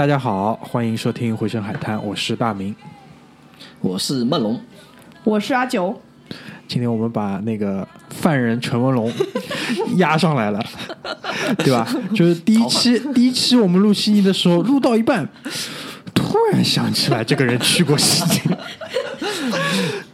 [0.00, 2.74] 大家好，欢迎收听《回声海滩》，我是大明。
[3.82, 4.58] 我是梦龙，
[5.24, 6.00] 我是阿九，
[6.66, 9.12] 今天我们把那个犯人陈文龙
[9.98, 10.64] 押上来了，
[11.62, 11.86] 对吧？
[12.14, 15.28] 就是第一期，第一期我们录悉尼的时候，录到一半，
[16.14, 18.56] 突然想起来这个人去过悉尼，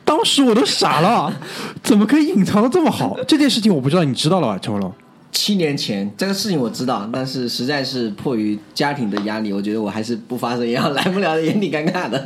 [0.04, 1.32] 当时我都傻了，
[1.84, 3.16] 怎么可以隐藏的这么好？
[3.28, 4.92] 这件事情我不知道，你知道了吧，陈文龙？
[5.36, 12.24] 七年前这个事情我知道，但是实在是迫于家庭的压力，我觉得我还是不发声也好，来不了也挺尴尬的。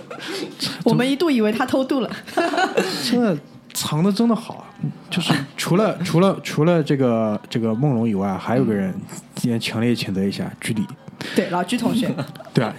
[0.82, 2.10] 我们一度以为他偷渡了
[3.04, 3.36] 真的
[3.74, 4.64] 藏的真的好啊！
[5.10, 8.92] 就是除了除了除了这个这个梦龙以外，还有个人
[9.34, 10.82] 今天强烈谴责一下居里，
[11.36, 12.10] 对老居同学，
[12.54, 12.74] 对啊，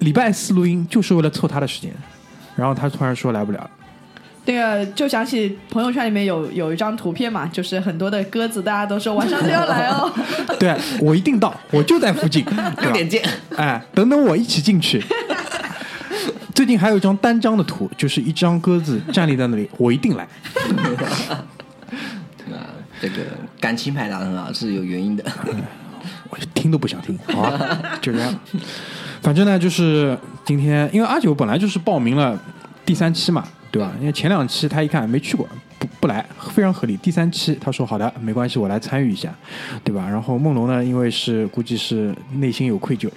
[0.00, 1.90] 礼拜四录音就是为了凑他的时间，
[2.54, 3.70] 然后他突然说来不了，
[4.44, 10.12] 那个就想起朋友圈里面有有一张图片嘛，就是很多的鸽子，大家都说晚上就要来哦。
[10.58, 12.44] 对啊我一定到，我就在附近，
[12.82, 13.22] 六点见，
[13.56, 15.02] 哎，等等我一起进去。
[16.54, 20.26] 最近还有一张单张的图，就是一张鸽子站立在那里，我一定来。
[22.50, 22.68] 啊，
[23.00, 23.14] 这个
[23.60, 25.24] 感情牌打的很好，是有原因的。
[26.28, 28.34] 我听都不想听，好吧，就这样。
[29.22, 32.38] 反正呢，就是今天，因为阿九本来就是报名了
[32.84, 33.90] 第三期嘛，对吧？
[33.98, 36.94] 因为前两期他一看没去过，不不来，非常合理。
[36.98, 39.34] 第三期他说好的，没关系，我来参与一下，
[39.82, 40.06] 对吧？
[40.06, 43.08] 然后梦龙呢，因为是估计是内心有愧疚，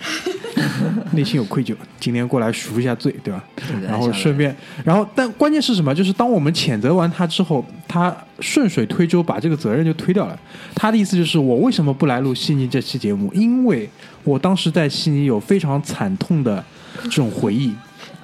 [1.11, 3.43] 内心有愧疚，今天过来赎一下罪，对吧？
[3.83, 4.55] 然后顺便，
[4.85, 5.93] 然后但关键是什么？
[5.93, 10.39] 就是当我们谴责完他之后，他顺水推舟把这个责任就推掉了。
[10.73, 13.29] 他的意思就是，我为什么不来录悉尼这期节目？
[13.33, 13.89] 因为
[14.23, 16.63] 我当时在悉尼有非常惨痛的
[17.03, 17.73] 这种回忆，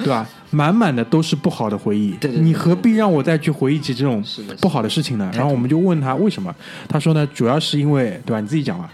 [0.04, 0.28] 对吧？
[0.52, 2.12] 满满的都是不好的回忆。
[2.20, 4.24] 对对对你何必让我再去回忆起这种
[4.60, 5.32] 不好的事情呢？
[5.34, 6.54] 然后我们就问他为什么？
[6.90, 8.42] 他说呢，主要是因为，对吧？
[8.42, 8.92] 你自己讲吧。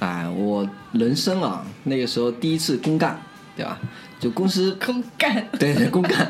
[0.00, 3.18] 哎，我人生啊，那个时候第一次公干，
[3.56, 3.78] 对吧？
[4.20, 6.28] 就公司空干，对 对，公干，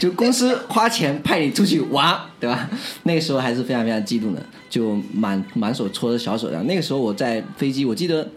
[0.00, 2.68] 就公司花钱派你出去玩，对吧？
[3.04, 6.60] 那个时候还是非常非常激动的，就满满手搓着小手的。
[6.64, 8.28] 那个时候我在飞机，我记得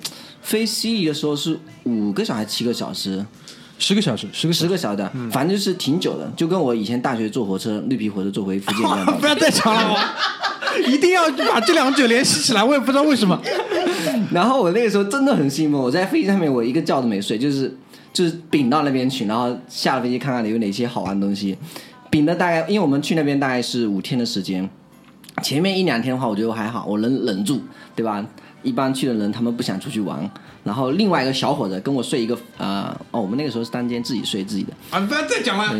[0.41, 3.25] 飞悉尼的时候是五个小时还七个小时，
[3.79, 4.65] 十个小时，十个小时。
[4.65, 9.13] 十个小时的，反正就是挺久的，就跟我以前大学坐火车绿皮火车坐回福建一样的。
[9.19, 9.97] 不要再讲了，
[10.85, 12.63] 一定要把这两者联系起来。
[12.63, 13.41] 我也不知道为什么。
[14.31, 17.75] 然后我那个时候真的很兴奋，我在飞机上面我一个觉都没睡，就是
[18.13, 21.57] 就是顶到那边去，然后下了飞机看看有哪些好玩的东西。
[22.11, 24.69] 顶的大概，因为我们去那边大概是五天的时间，
[25.41, 27.61] 前面一两天的话，我觉得我还好，我能忍住，
[27.95, 28.25] 对吧？
[28.61, 30.29] 一般去的人他们不想出去玩，
[30.63, 35.73] 然后另外一个小伙子跟我睡一个呃哦，我们那个时候是单间自己睡自己的，啊，不要再讲了。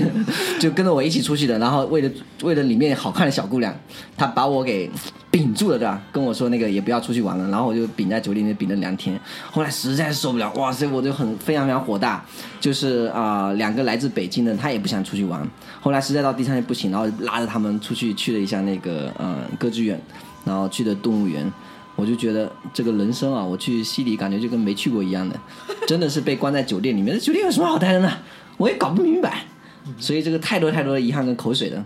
[0.60, 2.10] 就跟着我一起出去的，然后为了
[2.42, 3.74] 为了里面好看的小姑娘，
[4.16, 4.90] 他把我给
[5.30, 6.00] 屏住了，对吧？
[6.12, 9.18] 跟我说那个也不要出去玩了，然后我就屏在酒店里面屏了两天，
[9.50, 12.24] 后来实在是受不了，哇塞，我就很非常非常火大，
[12.60, 15.46] 就是啊、两个来自北京的，他也不想出去玩，
[15.80, 20.00] 后来实在到第三天不行，然后拉着他们出去去了一下那个呃歌剧院，
[20.44, 21.50] 然后去的动物园。
[21.96, 25.34] 我就觉得这个人生啊，我去西里感觉就跟没去过一样的，
[25.88, 27.14] 真的是被关在酒店里面。
[27.14, 28.12] 这酒店有什么好待的呢？
[28.58, 29.44] 我也搞不明白。
[29.98, 31.84] 所以这个太多太多的遗憾跟口水了。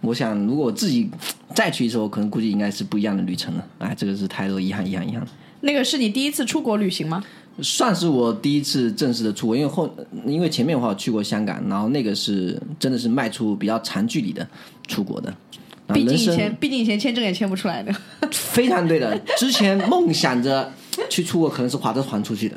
[0.00, 1.08] 我想，如果我自己
[1.54, 3.64] 再去一次，我可能估计应该是不一样的旅程了。
[3.78, 5.26] 哎，这个是太多遗憾，遗憾，遗憾。
[5.60, 7.22] 那个是你第一次出国旅行吗？
[7.60, 9.94] 算是我第一次正式的出国，因为后
[10.24, 14.46] 因为前面的话我去过香港，然后那个是真的是迈出比较长距离的
[14.88, 15.32] 出国的。
[15.92, 17.92] 毕竟以前，毕竟以前签证也签不出来的。
[18.30, 19.18] 非常对的。
[19.36, 20.72] 之前梦想着
[21.08, 22.56] 去出国可能是划着船出去的，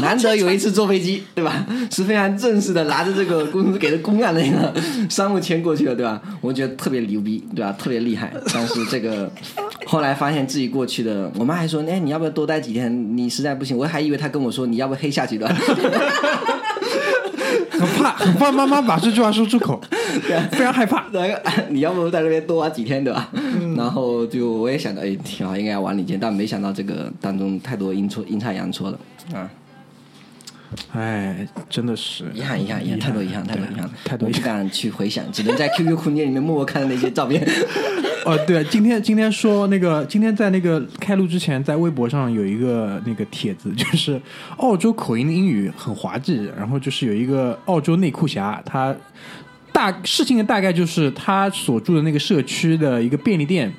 [0.00, 1.66] 难得有一次坐飞机，对吧？
[1.90, 4.74] 是非常正式的，拿着这个公司给的公干的那个
[5.08, 6.20] 商务签过去了，对吧？
[6.40, 7.72] 我觉得特别牛逼，对吧？
[7.78, 8.32] 特别厉害。
[8.52, 9.30] 但是这个
[9.86, 13.16] 后来发现自己过去的，我妈还说，哎，你要不要多待几天？
[13.16, 15.46] 你实在不行，我还以为她跟我说你要不要黑下去的。
[17.84, 19.80] 很怕，很怕妈妈把这句话说出口，
[20.52, 21.04] 非常害怕。
[21.12, 23.28] 那个你要不在那边多玩几天，对吧？
[23.76, 28.98] 然后就我也想到，哎，挺好，应该要玩几天，但没想到这个当中太多阴错阴差阳错了
[29.32, 29.50] 啊！
[30.92, 34.40] 哎，真的是遗憾，遗憾，遗憾，太多遗憾，太多遗憾，太多遗憾。
[34.40, 37.46] 我不敢去回想，只能在 QQ 空间里面默默看的那些照片。
[38.24, 44.20] 哦，对，今天今天说那个，今天在那个开录之前，在微博上有一个那个帖子，就是
[44.56, 48.94] 澳洲口音的英语很滑稽，然后就是有一个澳洲内裤侠，他
[49.74, 53.70] 大事情的大概就是他所住的那个社区的一个便利店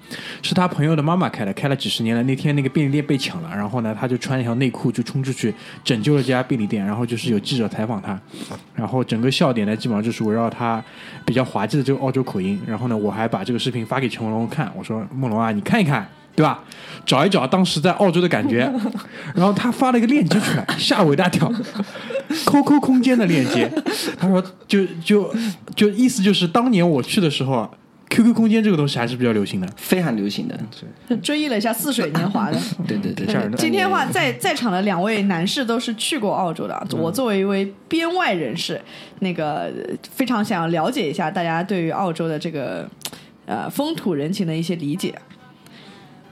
[0.42, 2.22] 是他朋友的妈妈开的，开了几十年了。
[2.24, 5.54] 那天那个便利店被抢了，然后呢，他就穿一条内裤就冲出去
[5.86, 8.20] 拯救了这家便利店，然后就是有记者采访他，
[8.76, 10.84] 然后整个笑点呢基本上就是围绕他
[11.24, 12.62] 比较滑稽的这个澳洲口音。
[12.68, 16.06] 然后呢，我还把这个视频发给陈文龙看，我说梦龙啊，你看一看。
[16.36, 16.64] 对吧？
[17.06, 18.70] 找一找当时在澳洲的感觉，
[19.36, 21.52] 然后他发了一个链接出来， 吓我一大跳
[22.48, 23.72] ，QQ 空间的链接。
[24.18, 25.32] 他说，就就
[25.76, 27.70] 就意思就是当年我去的时候啊
[28.10, 29.68] ，QQ 空间这个东西还是比较流行的。
[29.78, 30.60] 非常流行的，
[31.22, 32.58] 追忆了一下似水年华的。
[32.88, 36.84] 对对对，今天的话，在在场的两位男士都是去过澳洲的啊。
[36.98, 38.82] 我作为一位编外人士，
[39.20, 39.72] 那个
[40.12, 42.90] 非常想了解一下大家对于澳洲的这个
[43.46, 45.14] 呃风土人情的一些理解。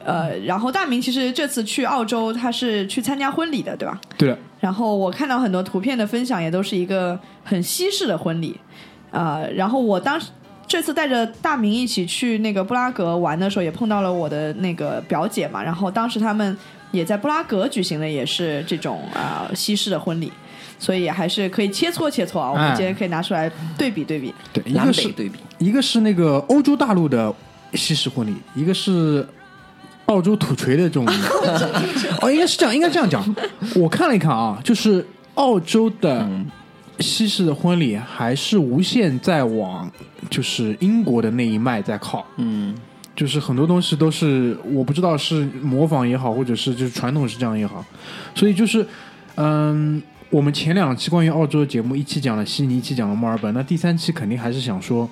[0.06, 4.00] 呃，然后大明其实这次去澳洲，他是去参加婚礼的，对吧？
[4.18, 4.38] 对的。
[4.60, 8.60] 然后我看到很多图片的分享，也都是一个很西式的婚礼。
[9.12, 10.28] 呃，然后我当时
[10.68, 15.62] 这次带着大明一起去那个布拉格玩的时候，也碰到了我的那个表姐嘛。
[15.62, 16.58] 然后当时他们
[16.92, 20.32] 也在布拉格举行的，也是这种啊西式的婚礼，
[20.80, 22.52] 所以还是可以切磋切磋啊。
[22.52, 24.34] 我们今天可以拿出来对比对比。
[24.52, 25.40] 对，一南个是对比。
[25.60, 27.34] 一个是那个欧洲大陆的
[27.74, 29.28] 西式婚礼，一个是
[30.06, 31.06] 澳洲土锤的这种。
[32.22, 33.24] 哦，应该是这样，应该这样讲。
[33.76, 35.06] 我看了一看啊，就是
[35.36, 36.28] 澳洲的
[37.00, 39.92] 西式的婚礼还是无限在往
[40.30, 42.26] 就是英国的那一脉在靠。
[42.38, 42.76] 嗯，
[43.16, 47.84] 就是很多东西都是我不知道是模仿也好，或者是就是传统是这样也好，
[48.36, 48.86] 所以就是
[49.36, 55.10] 嗯，我们前两期关于澳洲的节目，一期讲了悉尼，一期讲了墨尔本，那第三期肯定还是想说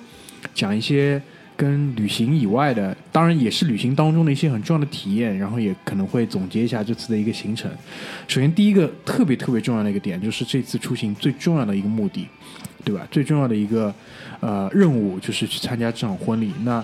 [0.54, 1.20] 讲一些
[1.62, 7.70] 跟旅行以外的，当然也是旅行当中的一些很重要的体验，然后也可能会总结一下这次的一个行程。
[8.26, 12.26] 首先第一个特别特别重要的一个点，就是这次出行最重要的一个目的，
[12.82, 13.06] 对吧？
[13.12, 13.94] 最重要的一个
[14.40, 16.50] 呃任务就是去参加这场婚礼。
[16.64, 16.82] 那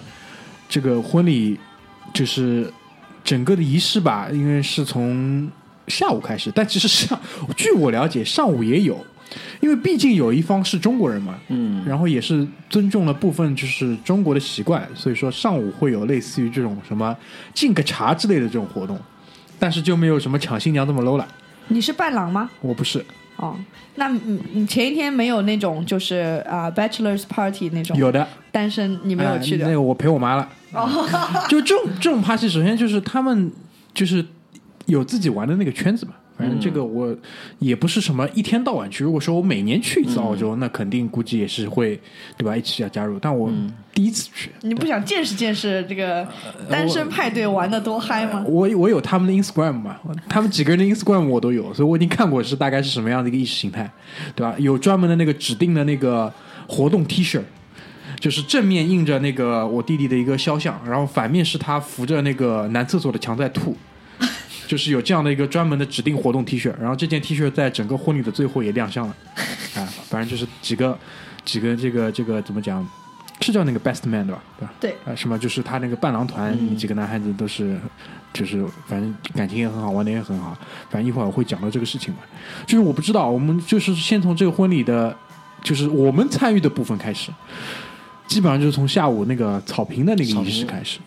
[0.68, 1.58] 这个婚礼
[2.14, 2.72] 就是
[3.24, 5.50] 整个的仪式吧，因为是从
[5.88, 7.20] 下午开始，但其实上
[7.56, 9.04] 据我了解，上午也有，
[9.60, 17.16] 因为毕竟有一方是中国人嘛，嗯，然后也是尊重了部分就是中国的习惯，所以说上午会有类似于这种什么
[17.52, 18.98] 敬个茶之类的这种活动，
[19.58, 21.26] 但是就没有什么抢新娘这么 low 了。
[21.68, 22.48] 你是伴郎吗？
[22.62, 23.04] 我不是，
[23.36, 23.54] 哦，
[23.96, 29.66] 那你你前一天没有那种就是啊、bachelor's party 那种有的单身，你没有去的？
[29.66, 30.48] 哎那个我陪我妈了。
[30.72, 30.88] 哦
[31.48, 33.52] 就这种这种 party，首先就是他们
[33.92, 34.24] 就是
[34.86, 36.12] 有自己玩的那个圈子嘛。
[36.38, 37.12] 反正这个我
[37.58, 39.02] 也不是什么一天到晚去。
[39.02, 42.00] 如果说我每年去一次澳洲，那肯定估计也是会
[42.36, 43.18] 对吧一起要加入。
[43.18, 43.50] 但我
[43.92, 46.26] 第一次去，你不想见识见识这个
[46.70, 48.44] 单身派对玩的多嗨吗？
[48.46, 49.96] 我我有他们的 Instagram 嘛，
[50.28, 53.90] 他们几个人的 Instagram 我都有，所以我已经看过是大概是什么样的一个意识形态，
[54.36, 54.54] 对吧？
[54.58, 56.32] 有专门的那个指定的那个
[56.68, 57.40] 活动 T 恤，
[58.20, 63.76] 就是正面印着那个我弟弟的一个肖像，然后反面是他扶着那个男厕所的墙在吐。
[64.68, 69.16] 就是有这样的一个专门的指定活动 T 恤，然后这件 T 恤在整个婚礼的最后也亮相了，
[69.74, 70.96] 啊，反正就是几个
[71.46, 72.86] 几个这个这个怎么讲，
[73.40, 74.42] 是叫那个 best man 对吧？
[74.58, 74.74] 对吧？
[74.78, 77.80] 对啊，什么就是他那个伴郎团、几个男孩子都是，
[78.34, 80.54] 就是反正感情也很好，玩的也很好。
[80.90, 82.20] 反正一会儿我会讲到这个事情嘛。
[82.66, 85.16] 就是我不知道，我们就是先从这个婚礼的，
[85.62, 87.32] 就是我们参与的部分开始，
[88.26, 90.98] 基本上就是从下午那个草坪的那个仪式开始，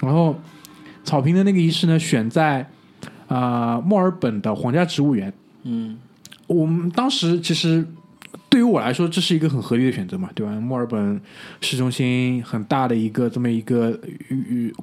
[0.00, 0.38] 然后
[1.02, 2.66] 草坪的那个仪式呢，选在啊、
[3.28, 5.32] 呃墨尔本的皇家植物园。
[5.62, 5.96] 嗯，
[6.46, 7.86] 我们当时其实
[8.48, 10.52] 对于我来说，这是一个很合理的选择嘛，对吧？
[10.52, 11.20] 墨尔本
[11.60, 13.98] 市中心很大的一个这么一个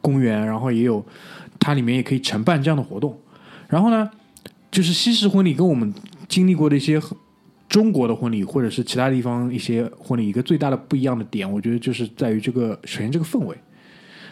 [0.02, 1.04] 公园，然后也有
[1.60, 3.20] 它里面也可以承办这样的活动。
[3.68, 4.10] 然后呢，
[4.70, 5.94] 就是西式婚礼跟我们
[6.28, 7.02] 经历过的一些
[7.68, 13.58] 中国的婚礼，或者是其他地方一些婚礼，一个最大的不一样的点，我觉得就是在于这个首先这个氛围，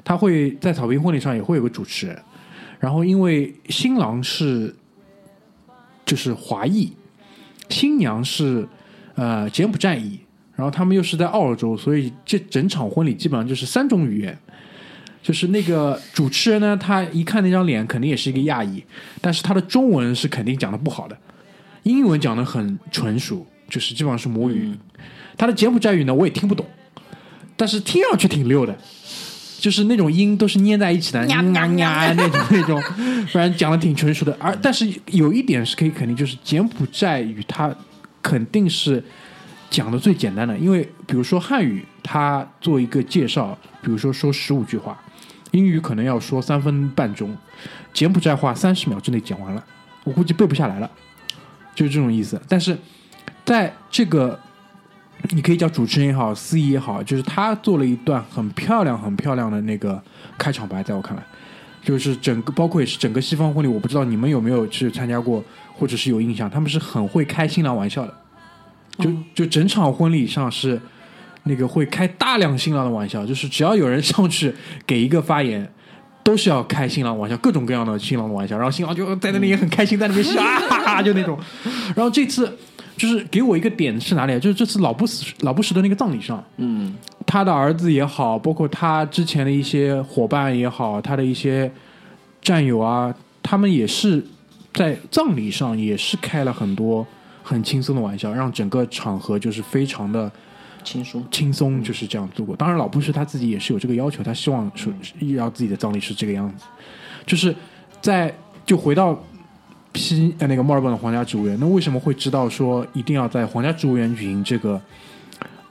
[0.03, 2.19] 他会在草坪婚礼上也会有个主持人，
[2.83, 4.75] 然后因为新郎是
[6.05, 6.91] 就是华裔，
[7.69, 8.67] 新娘是
[9.15, 10.19] 呃柬埔寨裔，
[10.53, 14.37] 然后他们又是在澳洲，所以这整场婚礼基本上就是三种语言。
[15.21, 18.83] 就是那个主持人呢，他一看那张脸，肯定也是一个亚裔，
[19.21, 21.17] 但是他的中文是肯定讲的不好的，
[21.83, 24.73] 英文讲的很纯熟，就是基本上是母语。
[25.37, 26.65] 他的柬埔寨语呢，我也听不懂，
[27.55, 28.77] 但是听上去挺溜的，
[29.63, 32.83] 就是那种音都是捏在一起的，呀呀呀那种那种，
[33.31, 34.37] 不然讲的挺纯熟的。
[34.37, 37.73] 而但是有一点是可以肯定，就是柬埔寨语它
[38.21, 39.01] 肯定是
[39.69, 45.01] 讲的最简单的，因为比如说汉语，它做一个介绍，比如说说十五句话，
[45.51, 47.33] 英语可能要说三分半钟，
[47.93, 49.63] 柬埔寨话三十秒之内讲完了，
[50.03, 50.91] 我估计背不下来了，
[51.73, 52.41] 就是这种意思。
[52.49, 52.77] 但是
[53.45, 54.37] 在这个
[55.29, 60.01] 你可以叫主持人也好，司仪也好，就是他做了一段很漂亮、很漂亮的那个
[60.37, 61.23] 开场白，在我看来，
[61.83, 68.13] 就是整个包括也是整个西方婚礼，我不知道你们有没有去参加过，或者是有印象，他们是很会开新郎玩笑的，
[68.99, 70.79] 就就整场婚礼上是
[71.43, 74.53] 那个会开大量新郎的玩笑，就是只要有人上去
[74.85, 75.71] 给一个发言。
[76.25, 81.37] 都是要开新郎玩笑，各种各样的新郎的玩笑，然后新郎就在那里也很开心，在那边笑啊哈哈，就那种。
[81.93, 82.57] 然后这次
[82.95, 84.39] 就是给我一个点是哪里啊？
[84.39, 86.95] 就是这次老布什老布什的那个葬礼上，嗯
[87.25, 91.71] 他的儿子也好，包括他之前的一些伙伴也好，他的一些
[92.41, 94.23] 战友啊，他们也是
[94.73, 97.05] 在葬礼上也是开了很多
[97.41, 100.31] 很轻松的玩笑，让整个场合就是非常的
[100.83, 101.23] 轻松。
[101.31, 102.55] 轻松，就是这样度过。
[102.55, 104.91] 当然，老布什他自己也是有这个要求，他希望说
[105.35, 106.65] 要自己的葬礼是这个样子，
[107.25, 107.55] 就是
[108.01, 108.33] 在
[108.65, 109.17] 就回到
[109.95, 114.81] 西呃那个墨尔本的皇家植物园，那为什么会知道说一定要在皇家植物园举行这个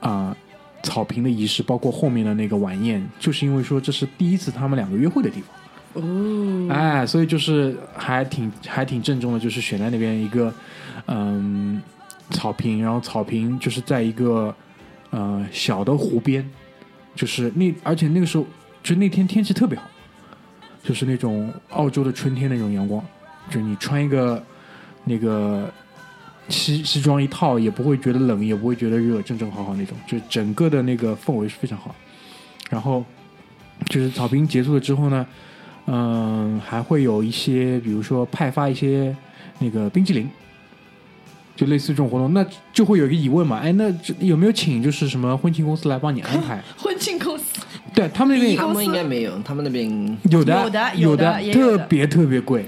[0.00, 0.36] 啊、
[0.82, 6.02] 草坪的仪式，包括后面的那个晚宴，就是因为说这是第一次他们两个约会的地方。
[6.02, 10.52] 哦，哎，所以就是还挺还挺郑重的，就是选在那边一个
[11.06, 11.80] 嗯
[12.30, 14.54] 草坪，然后草坪就是在一个
[15.10, 16.48] 呃小的湖边，
[17.14, 18.46] 就是那而且那个时候
[18.82, 19.84] 就那天天气特别好，
[20.82, 23.04] 就是那种澳洲的春天那种阳光，
[23.50, 24.42] 就你穿一个
[25.04, 25.70] 那个
[26.48, 31.94] 西西装一套也不会觉得冷，也不会觉得热，正正好好那种，就整个的那个氛围是非常好。
[32.70, 33.04] 然后
[33.86, 35.26] 就是草坪结束了之后呢，
[35.86, 39.14] 嗯、还会有一些，比如说派发一些
[39.58, 40.28] 那个冰激凌。
[41.54, 43.58] 就类似这种活动，那就会有一个疑问嘛？
[43.58, 46.58] 哎，那有没有请就是什么婚庆公司来帮你安排？
[46.78, 47.60] 婚庆公司
[47.94, 52.66] 对他们那边他们应该没有，他们那边有的有的有的特别特别贵，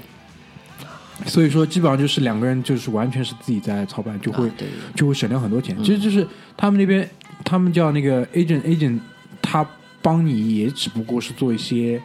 [1.25, 4.49] 所以说基本上就是两个人就是完全是自己在操办，就会、
[4.95, 5.75] 就会省掉很多钱。
[5.83, 7.07] 其实就是他们那边
[7.43, 8.99] 他们叫那个 agent agent，
[9.41, 9.67] 他
[10.01, 12.01] 帮你也只不过是做一些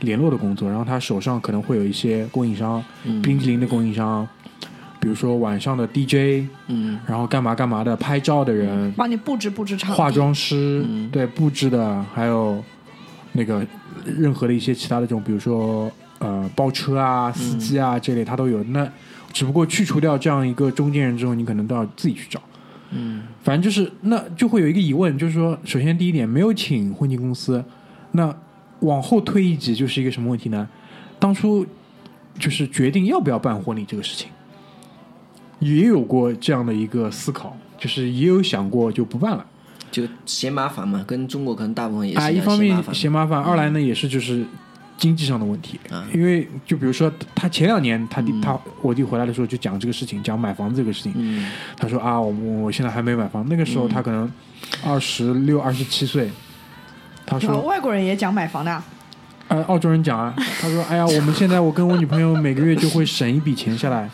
[0.00, 4.26] 联络的工作，然后他手上可能会有一些供应商，嗯冰激凌的供应商，
[5.00, 6.98] 比如说晚上的 DJ，嗯。
[7.06, 12.62] 然后干嘛干嘛的拍照的人，帮你布置布置场化妆师、嗯对布置的，还有
[13.32, 13.66] 那个
[14.04, 18.62] 任何的一些其他的这种，比如说呃包车啊、司机啊这类，他都有。
[18.62, 18.88] 那
[19.32, 22.40] 只不过去除掉这样一个中间人之后，你可能都要自己去找。
[22.92, 27.64] 嗯反正就是那就会有一个疑问，就是说，首先第一点没有请婚庆公司，
[28.12, 28.34] 那
[28.80, 30.68] 往后推一级就是一个什么问题呢？
[31.18, 31.66] 当初
[32.38, 34.28] 就是决定要不要办婚礼这个事情，
[35.60, 39.46] 也有过这样的一个思考，就是也有想过就不办了。
[39.92, 44.44] 就嫌麻烦嘛，跟中国可能大部分也是啊，一样方面嫌麻烦，二来呢也是就是
[45.00, 46.06] 经济上的问题，啊。
[46.14, 51.50] 因为就比如说他前两年他弟、他我弟回来的时候就讲这个事情，讲买房子这个事情，嗯。
[51.76, 54.30] 他说啊，我我现在还没买房，那个时候他可能
[54.84, 56.30] 二十六、二十七岁，
[57.26, 58.84] 他呃说，外国人也讲买房的啊，
[59.48, 64.08] 呃，澳洲人讲啊，他说，哎呀，我们现在我跟我女朋友每个月就会省一笔钱下来，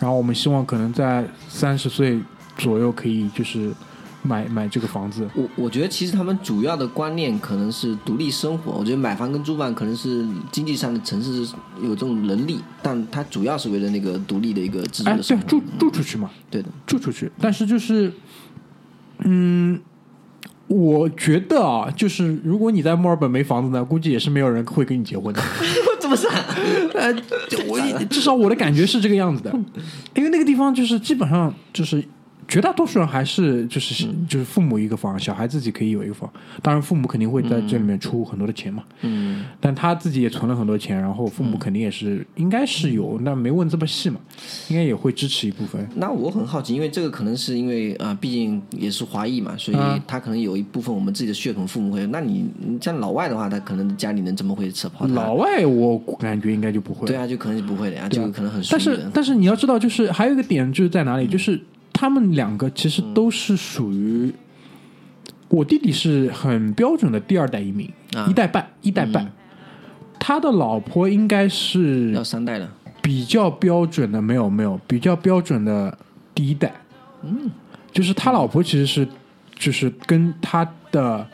[0.00, 2.18] 然后我们希望可能在三十岁
[2.56, 3.72] 左右可以就是
[4.26, 8.72] 买买这个房子，我我觉得其实他们主要的观念可能是独立生活。
[8.72, 11.46] 我觉得买房跟租房可能是经济上的城市
[11.82, 15.44] 有这种能力，但它主要是为了那个独立的一个自主哎，的生活。
[15.44, 18.10] 对，住住出去嘛，对的，住出去，但是就是，
[19.18, 19.78] 嗯，
[20.68, 25.42] 我觉得啊，就是如果你在墨尔本没房子呢，估计也是没有人会跟你结婚的。
[26.00, 26.26] 怎么是？
[26.94, 27.12] 呃，
[27.48, 27.78] 就我
[28.08, 29.50] 至少我的感觉是这个样子的，
[30.14, 32.02] 因为那个地方就是基本上就是
[32.46, 36.30] 绝大多数人还是就是、嗯就是父母一个房，小孩自己可以有一个房。
[36.62, 38.82] 当然，父母肯定会在这里面出很多的钱嘛。
[39.02, 44.18] 嗯，但他自己也存了很多钱，然后父母肯定也是、应该是有，那没问这么细嘛，
[44.68, 45.86] 应该也会支持一部分。
[45.96, 52.06] 那我很好奇，因为这个可能是因为啊、毕竟也是华裔嘛，所以嗯他可能有一部分我们自己的血统父母会。
[52.06, 55.14] 那你你像老外的话，他可能家里人怎么会扯泡他？
[55.14, 57.06] 老外我感觉应该就不会。
[57.06, 59.00] 对啊，就可能是不会的啊就可能很但是。
[59.12, 61.60] 但是你要知道，就是还有一个点就是在哪里，就是
[61.94, 64.30] 他们两个其实都是属于。
[65.48, 68.26] 我弟弟是很标准的第二代移民，啊。
[68.28, 69.30] 一代半，一代半。
[70.18, 72.68] 他的老婆应该是要三代了，
[73.02, 75.96] 比较标准的，没有没有比较标准的
[76.34, 76.72] 第一代，
[77.22, 77.50] 嗯，
[77.92, 79.06] 就是他老婆其实是
[79.54, 81.24] 就是跟他的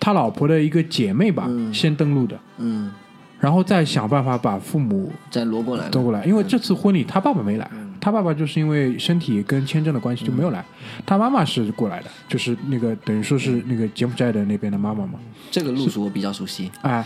[0.00, 2.90] 他老婆的一个姐妹吧，先登陆的，嗯，
[3.38, 6.02] 然后再想办法把父母再挪过来挪。
[6.02, 7.70] 过来，因为这次婚礼他爸爸没来，
[8.04, 10.62] 他爸爸就是因为身体跟签证的关系就没有来，
[11.06, 15.14] 他妈妈是过来的，就是那个等于说是那个柬埔寨的那边的妈妈嘛，
[15.50, 16.70] 这个路数我比较熟悉。
[16.82, 17.02] 哎，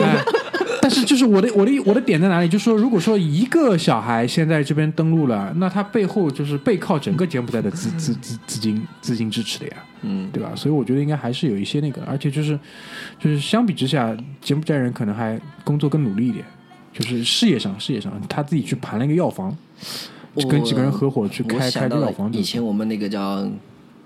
[0.00, 0.16] 哎，
[0.80, 2.48] 但是就是我的我的我的点在哪里？
[2.48, 10.52] 就是说，如果说一个小孩现在这边登陆了，那他背后就是背靠整个柬埔寨的资资资资金资金支持的呀，嗯，对吧？
[10.56, 12.58] 所以我觉得应该还是有一些那个，而且就是
[13.18, 16.42] 就是相比之下，柬埔寨人可能还工作更努力一点，
[16.94, 23.48] 就是事业上事业上，他自己去盘了一个药房，我跟几个人合伙去开开想到了个药房，以前我们那个叫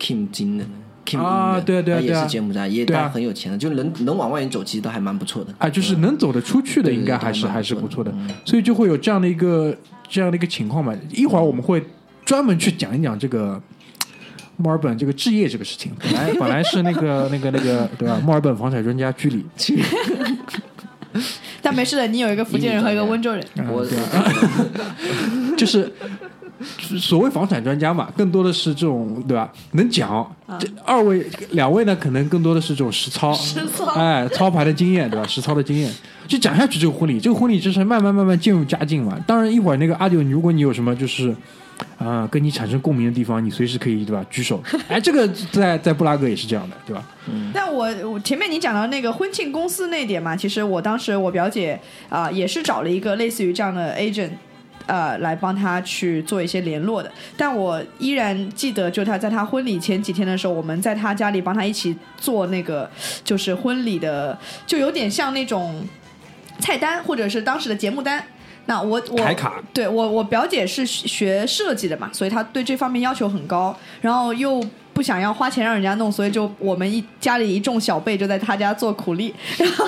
[0.00, 0.64] Kim 金的
[1.04, 5.54] Kim 啊对啊对啊对啊是柬埔寨，也对啊他很有钱的，就能能往外走，其实都还蛮不错的。
[5.58, 9.76] 啊，就是能走得出去的，应该还是还是不错的不错的，所以就会有这样的一个
[10.08, 10.94] 这样的一个情况嘛。
[11.10, 11.84] 一会儿我们会
[12.24, 13.60] 专门去讲一讲这个
[14.56, 15.92] 墨尔本这个置业这个事情。
[16.00, 18.18] 本来本来是那个那个那个对吧？
[18.24, 19.44] 墨尔本房产专家居里，
[21.64, 23.84] 但没事的，你有一个福建人和一个温州人，啊我
[25.56, 25.90] 就是
[26.98, 29.50] 所谓房产专家嘛，更多的是这种对吧？
[29.72, 30.30] 能讲。
[30.60, 35.26] 这二位两位呢，可能更多的是这种实操，实操哎，操盘的经验对吧？
[35.26, 35.90] 实操的经验，
[36.28, 39.18] 就讲下去这个婚礼，这个婚礼就是慢慢慢慢渐入佳境嘛。
[39.26, 41.34] 当然，一会儿那个阿九，你如果你有什么就是。
[41.98, 44.24] 啊、跟你产生共鸣的地方，你随时可以对吧？
[44.30, 44.62] 举手。
[44.88, 47.04] 哎，这个在在布拉格也是这样的，对吧？
[47.28, 54.30] 嗯但我我前面你讲到那个婚庆公司那点嘛，其实我当时我表姐啊、也是找了一个类似于这样的 agent。
[54.86, 62.90] 呃，来帮他去做一些联络的，但我依然记得，就他在他婚礼前几天的时候，我们在他家里帮他一起做那个，
[63.24, 65.82] 就是婚礼的，就有点像那种
[66.58, 68.22] 菜单或者是当时的节目单。
[68.66, 79.86] 那我我台卡对我我表姐是学设计的嘛，所以她对这方面要求很高，然后又不想要花钱让人家弄，所以就我们一家里一众小辈就在她家做苦力，然后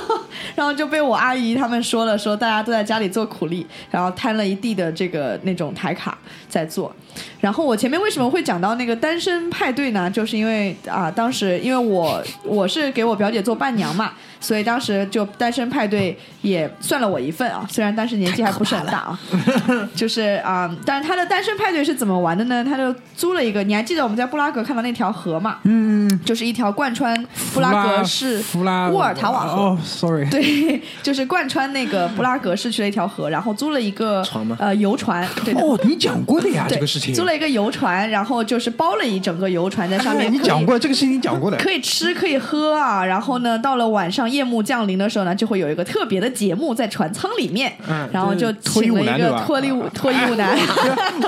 [0.57, 6.95] 然后就被我阿姨他们说了，说大家都在家里做苦力，然后摊了一地的这个那种台卡在做。
[7.41, 10.11] 然后我前面为什么会讲到那个单身派对呢？
[10.11, 14.13] 就是因为啊，当时因为我我是给我表姐做伴娘嘛，
[14.47, 19.19] 所以当时就单身派对也算了我一份啊，虽然当时年纪还不是很大啊，
[19.97, 22.65] 就是啊，但是他的单身派对是怎么玩的呢？
[22.65, 25.59] 他就租了一个，你还记得我们在布拉格看到那条河嘛？
[25.65, 27.21] 嗯，就是一条贯穿
[27.53, 29.63] 布拉格市弗拉沃尔塔瓦河。
[29.63, 35.53] 哦，sorry，对， 就是贯穿那个布拉格市区的一条河，然后租了一个船吗呃游船，对。
[35.55, 37.13] 哦，你讲过的呀，对这个事情。
[37.13, 41.57] 租了一个游船，然后就是包了一整个游船在上面，哎你讲过这个事情，你讲过的。
[41.57, 50.57] 可以吃可以喝啊，然后呢，到了晚上夜幕降临的时候呢，就会有一个特别的节目在船舱里面，嗯然后就请了一个脱衣舞 脱衣舞男，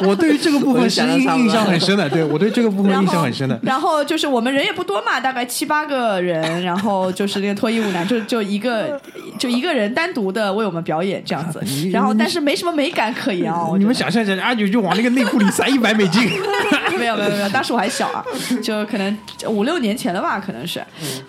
[0.03, 3.59] 我对于这个部分是印印象很深的，对我对这个部分印象很深的。
[3.63, 9.01] 然后就是我们人也不多嘛，大概七八个人，然后就是那个脱衣舞男就就一个
[9.39, 16.29] 就一个人单独的为我们表演这样子， 然后但是没什么美感可言哦，你们想象一下，阿九就往那个内裤里塞一百美金，
[16.99, 18.25] 没有没有没有，当时我还小啊，
[18.63, 20.81] 就可能五六年前了吧，可能是。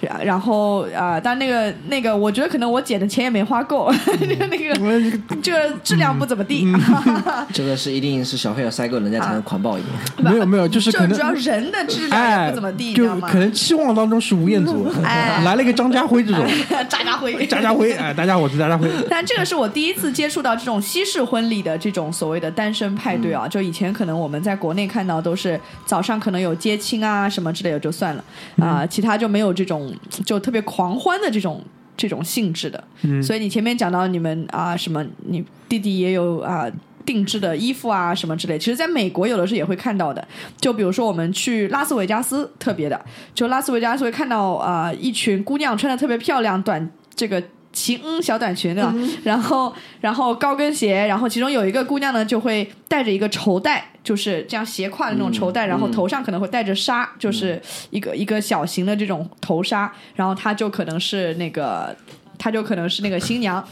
[0.02, 3.92] 然然后啊、但那个那个，我觉得可能我姐的钱也没花够，
[4.22, 6.68] 那个这个质量不怎么地。
[7.52, 9.94] 这个是一定是小费要塞够，人家才能狂暴一点。
[10.32, 11.30] 没有没有，就是可能主要。
[11.40, 13.40] 人的质量也哎不怎么地，就可？
[13.40, 16.46] 能期望当中是吴彦祖，哎来了一个张家辉这种，
[16.90, 28.24] 渣渣辉，张家辉，哎，大家我是张家辉，但这个是我第一次接触到这种西式婚礼的这种所谓的单身派对啊，就以前可能我们在国内看到都是早上可能有接亲啊什么之类的就算了
[28.60, 29.90] 啊、其他就没有这种
[30.26, 31.49] 就特别狂欢的这种。
[31.96, 32.84] 这种性质的，
[33.22, 36.66] 所以你前面讲到你们啊、什么，你弟弟也有啊、
[37.06, 40.26] 定制的衣服啊什么之类，其实在美国有的时候也会看到的。
[40.58, 43.00] 就比如说我们去拉斯维加斯，特别的，
[43.34, 48.94] 就拉斯维加斯会看到啊、一群姑娘穿的特别漂亮，短这个齐嗯小短裙对吧？
[49.24, 61.96] 然后然后高跟鞋，然后其中有一个姑娘呢就会带着一个绸带，就是这样斜挎的那种绸带，然后头上可能会带着纱，就是一个一个小型的这种头纱，然后她就可能是那个，
[62.38, 63.64] 她就可能是那个新娘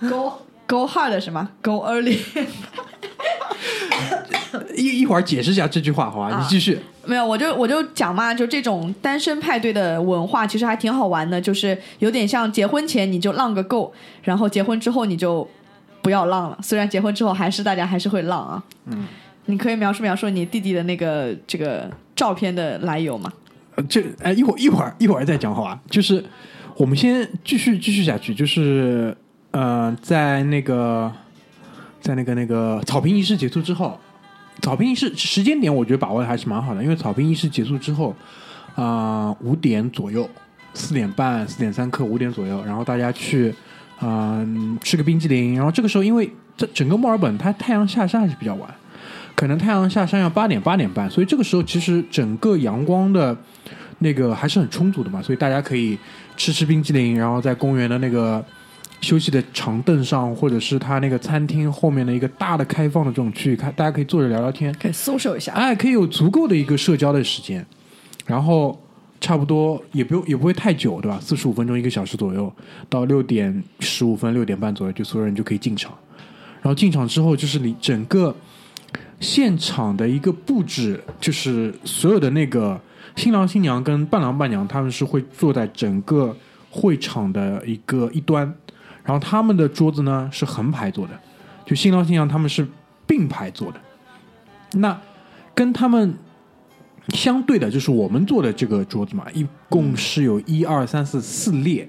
[0.00, 0.32] ，go
[0.66, 2.18] go hard 什么 go early。
[4.74, 6.34] 一一会儿解释一下这句话，好吧？
[6.34, 6.80] 啊你继续。
[7.10, 13.92] 没有，我就我就讲嘛，就这种单身派对的文化，其实还挺好玩的，就是有点像结婚前你就浪个够，
[14.22, 15.44] 然后结婚之后你就
[16.02, 16.56] 不要浪了。
[16.62, 18.62] 虽然结婚之后还是大家还是会浪啊。
[18.86, 19.08] 嗯，
[19.46, 23.32] 你可以描述描述你弟弟的那个这个照片的来由吗？
[23.74, 25.80] 呃这哎，一会儿一会儿一会儿再讲好吧？
[25.90, 26.24] 就是
[26.76, 29.16] 我们先继续继续下去，就是
[29.50, 31.12] 呃，在那个
[32.00, 33.98] 在那个那个草坪仪式结束之后，
[34.60, 38.14] 草坪仪式时间点我觉得把握的还是蛮好的，因为草坪仪式结束之后，
[38.74, 40.28] 啊五、点左右，
[40.74, 43.54] 四点半、四点三刻、五点左右，然后大家去
[44.02, 48.74] 嗯、吃个冰激凌，然后这个时候因为这整个墨尔本它太阳下山还是比较晚。
[49.34, 53.34] 可能太阳下山要八点八点半，所以这个时候其实整个阳光的
[54.00, 55.98] 那个还是很充足的嘛，所以大家可以
[56.36, 58.44] 吃吃冰激凌，然后在公园的那个
[59.00, 65.52] 休息的长凳上，或者是他那个餐厅后面的一个大的开放的这种区域，看大家可以坐着聊聊天，可以搜索一下。
[65.52, 67.64] 哎，可以有足够的一个社交的时间，
[68.26, 68.78] 然后
[69.20, 71.18] 差不多也不用也不会太久，对吧？
[71.20, 72.52] 四十五分钟一个小时左右，
[72.88, 75.92] 到六点十五分六点半左右，就所有人就可以进场。
[76.62, 78.34] 然后进场之后，就是你整个
[79.18, 82.78] 现场的一个布置，就是所有的那个
[83.16, 86.36] 新郎新娘跟伴郎伴娘，他们是会坐在整个
[86.70, 88.54] 会场的一个一端，
[89.04, 91.12] 然后他们的桌子呢是横排坐的，
[91.64, 92.66] 就新郎新娘他们是
[93.06, 93.80] 并排坐的。
[94.72, 94.98] 那
[95.54, 96.14] 跟他们
[97.08, 101.88] 相对的，就是我们坐的这个桌子嘛，一共是有一二三四四列，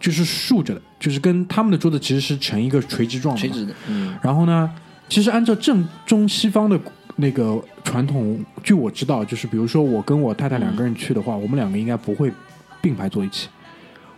[0.00, 3.40] 就是竖着的，就是跟他们的桌子其实是呈一个垂直状的。
[3.40, 4.70] 垂直的，嗯然后呢，
[5.08, 6.80] 其实按照正中西方的
[7.16, 12.32] 那个传统，据我知道，就是比如说我跟我太太两个人去的话，我们两个应该不会
[12.80, 13.48] 并排坐一起，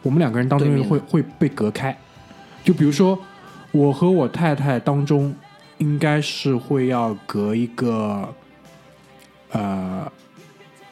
[0.03, 1.97] 我们两个人当中会会被隔开。
[2.65, 3.19] 就比如说
[3.71, 5.35] 我和我太太当中，
[5.79, 8.35] 应该是会要隔一个，
[9.51, 10.11] 呃，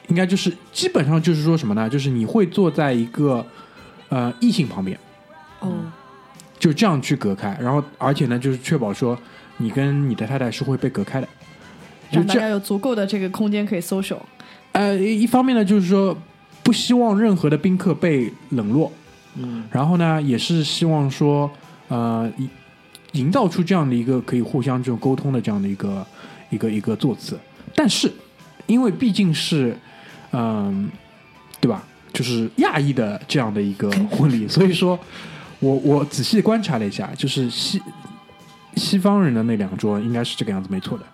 [0.09, 1.89] 应该就是基本上就是说什么呢？
[1.89, 3.45] 就是你会坐在一个
[4.09, 4.99] 呃异性旁边。
[5.61, 5.73] 哦，
[6.59, 9.19] 就这样去隔开，然后而且呢，就是确保说
[9.57, 11.29] 你跟你的太太是会被隔开的。
[12.11, 14.19] 就大家有足够的这个空间可以 social。
[14.73, 16.17] 呃，一一方面呢，就是说
[16.63, 18.93] 不希望任何的宾客被冷落，
[19.39, 21.51] 嗯，然后呢，也是希望说
[21.89, 22.49] 呃营
[23.13, 26.07] 营造出这样的一个可以互相这种沟通的这样的一个
[26.51, 27.39] 一个一个座次。
[27.75, 28.13] 但是
[28.67, 29.77] 因为毕竟是
[30.33, 30.91] 嗯、
[31.61, 31.83] 对吧？
[32.13, 34.99] 就是亚裔的这样的一个 婚礼，所以说
[35.61, 37.81] 我我仔细观察了一下，就是西
[38.75, 41.05] 西方人的那两桌应该是这个样子，没错的。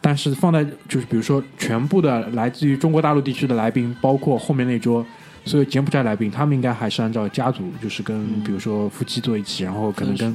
[0.00, 5.04] 但是放在就是比如说全部的来自于中国大陆地区的来宾，包括后面那桌
[5.44, 10.34] 所以柬埔寨来宾，他们应该还是按照家族，就是跟比如说夫妻坐一起，然后可能跟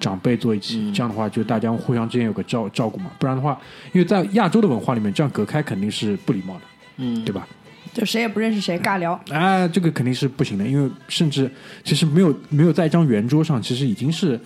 [0.00, 3.10] 长辈坐一起，嗯这样的话就大家互相之间有个照照顾嘛。
[3.18, 3.58] 不然的话，
[3.92, 6.60] 因为在亚洲的文化里面，这样隔开肯定是不礼貌的，
[6.96, 7.46] 嗯，对吧？
[7.92, 9.12] 就谁也不认识谁，尬聊。
[9.30, 11.50] 啊，这个肯定是不行的，因为甚至
[11.82, 14.38] 其实没有没有在一张圆桌上，其实已经是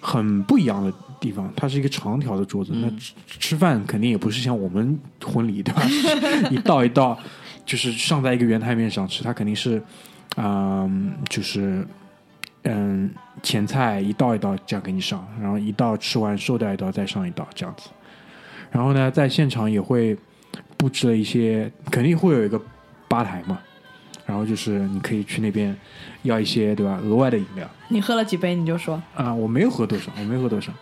[0.00, 1.50] 很不一样的地方。
[1.56, 5.82] 它是一个长条的桌子，那吃吃饭肯定也不是像我们婚礼对吧？
[6.50, 7.18] 一道一道
[7.68, 9.82] 就是上在一个圆台面上吃，它肯定是，
[10.38, 11.86] 嗯，就是
[12.62, 13.10] 嗯
[13.42, 17.90] 前菜一道一道这样给你上，然后一道吃完瘦掉一道再上一道这样子。
[18.70, 20.16] 然后呢，在现场也会
[20.78, 22.58] 布置了一些，肯定会有一个
[23.06, 23.58] 吧台嘛，
[24.24, 25.76] 然后就是你可以去那边
[26.22, 30.72] 要一些对吧额外的饮料你喝了几杯你就说，啊、我没有喝多少，我没有喝多少。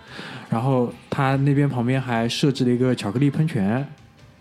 [0.49, 3.85] 然后他那边旁边还设置了一个巧克力喷泉，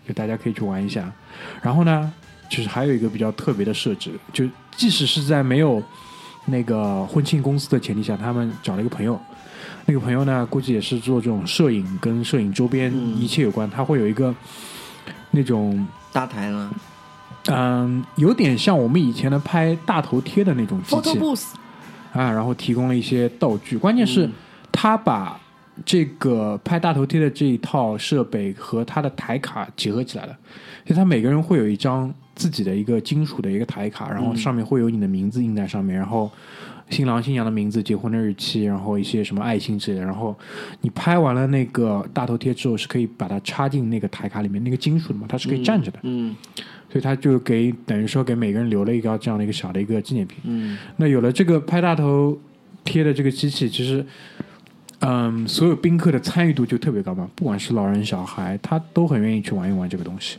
[0.06, 1.12] 就大家可以去玩一下。
[1.60, 2.12] 然后呢，
[2.48, 4.44] 就是还有一个比较特别的设置，就
[4.76, 5.82] 即使是在没有
[6.46, 9.18] 那个婚庆公司的前提下，他们找了一个朋友。
[9.84, 14.34] 那个朋友呢，估计也是做这种摄影跟摄影周边嗯一切有关，他会有一个
[15.30, 16.70] 那种大台呢，
[17.46, 21.18] 嗯，有点像我们以前的拍大头贴的那种机器
[22.12, 23.76] 啊，然后提供了一些道具。
[23.78, 24.32] 关键是嗯
[24.72, 25.40] 他把
[25.84, 30.36] 这个拍大头贴的这一套设备和他的台卡结合起来了，
[30.84, 36.30] 所以他每个人会有一张自己的一个金属的一个台卡，然后上面会有你的名字印在上面，然后。
[36.88, 40.04] 新郎新娘的名字、结婚的日期，然后一些什么爱心之类的。
[40.04, 40.32] 然后
[40.82, 45.98] 你拍完了那个大头贴之后，是可以把它插进那个台卡里面，那个金属的嘛，它是可以站着的。
[46.02, 46.36] 嗯
[46.88, 50.38] 所以他就给等于说给每个人留了一个这样的一个小的一个纪念品。
[50.44, 52.38] 嗯那有了这个拍大头
[52.84, 54.06] 贴的这个机器，其实，
[55.00, 60.38] 嗯，所有宾客的参与度就特别高嘛，不管是老人小孩，他都很愿意去玩一玩这个东西。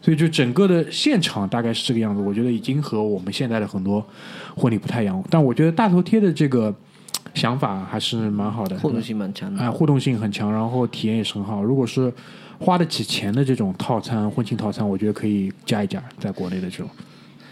[0.00, 4.04] 所以就整个的现场大概是这个样子，我觉得已经和我们现在的很多
[4.56, 5.22] 婚礼不太一样。
[5.30, 6.74] 但我觉得大头贴的这个
[7.34, 9.60] 想法还是蛮好的，互动性蛮强的。
[9.60, 11.62] 哎，互动性很强，然后体验也是很好。
[11.62, 12.12] 如果是
[12.58, 16.88] 花得起钱的这种套餐，婚庆套餐，我觉得可以加一加，在国内的这种。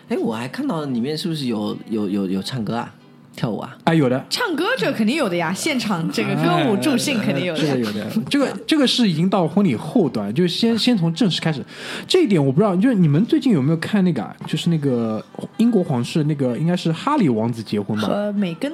[0.08, 2.94] 哎，我还看到里面是不是有有有有唱歌啊，
[3.36, 3.76] 跳舞啊？
[3.84, 7.80] 哎，有的，唱歌这肯定有的呀，现场这个歌舞助兴肯定有这个的。
[7.80, 11.64] 有的，这个这个是已经到婚礼后端，就先先从正式开始。
[12.06, 14.34] 这一点我不知道，就是你们最近有没有看那个啊？
[14.46, 15.24] 就是那个
[15.56, 18.08] 英国皇室那个应该是哈里王子结婚吧？
[18.08, 18.72] 和美根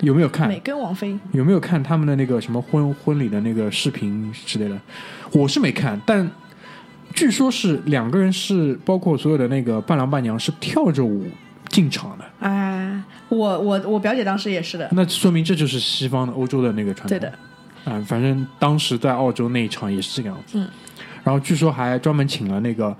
[0.00, 0.58] 有没有看美？
[0.60, 4.76] 根王妃，有没有看他们的那个什么婚婚礼的那个视频之类的？
[5.32, 6.30] 我是没看，但
[7.14, 11.26] 据说是两个人是包括所有的那个伴郎伴娘是跳着舞
[11.72, 17.18] 进场的，啊，我我我表姐当时也是的，那说明这就是西方的欧洲的那个传统。
[17.18, 17.32] 对的，
[17.84, 20.58] 啊、反正当时在澳洲那一场也是这个样子。
[20.58, 20.68] 嗯，
[21.24, 22.94] 然后据说还专门请了那个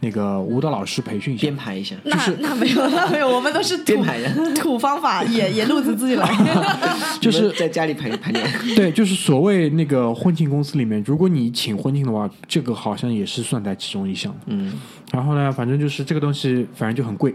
[0.00, 1.56] 那个舞蹈老师培训一下编。
[1.56, 6.28] 排一下，那那没有那没有，我们都是土编排的土方法，野野路子自己来。
[7.20, 8.46] 就是在家里排排练。
[8.74, 14.34] 对，就是所谓那个婚庆公司里面，如果你请婚庆的话，这个好像也是算在其中一项。
[14.46, 14.72] 嗯，
[15.12, 17.34] 然后呢，反正就是这个东西，反正就很贵。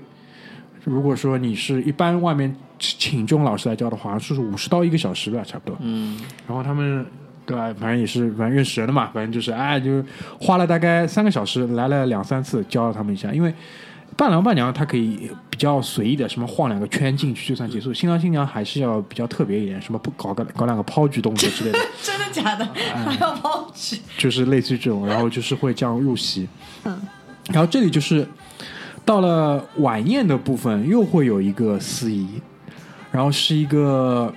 [0.88, 5.78] 如果说你是一般外面请这种老师来教的话，是五十刀一个小时吧，差不多。
[5.82, 7.06] 嗯，然后他们
[7.46, 10.06] 对吧，反正也是反正认识人的嘛，反正就是哎，就是
[10.40, 13.54] 花了大概三个小时，来了两三次教了他们一下，因为
[14.16, 22.66] 伴郎伴娘他可以比较随意的，什么晃两个圈进去就算结束，新郎新娘还是要比较特别一点，什么不搞个搞两个抛举动作之类的，真的假的？
[23.06, 23.98] 还要抛举？
[24.18, 26.48] 就是类似于这种，然后就是会这样入席。
[26.86, 26.98] 嗯，
[27.52, 28.26] 然后这里就是
[29.08, 32.28] 到了晚宴的部分，又会有一个司仪，
[33.10, 34.32] 然后是一个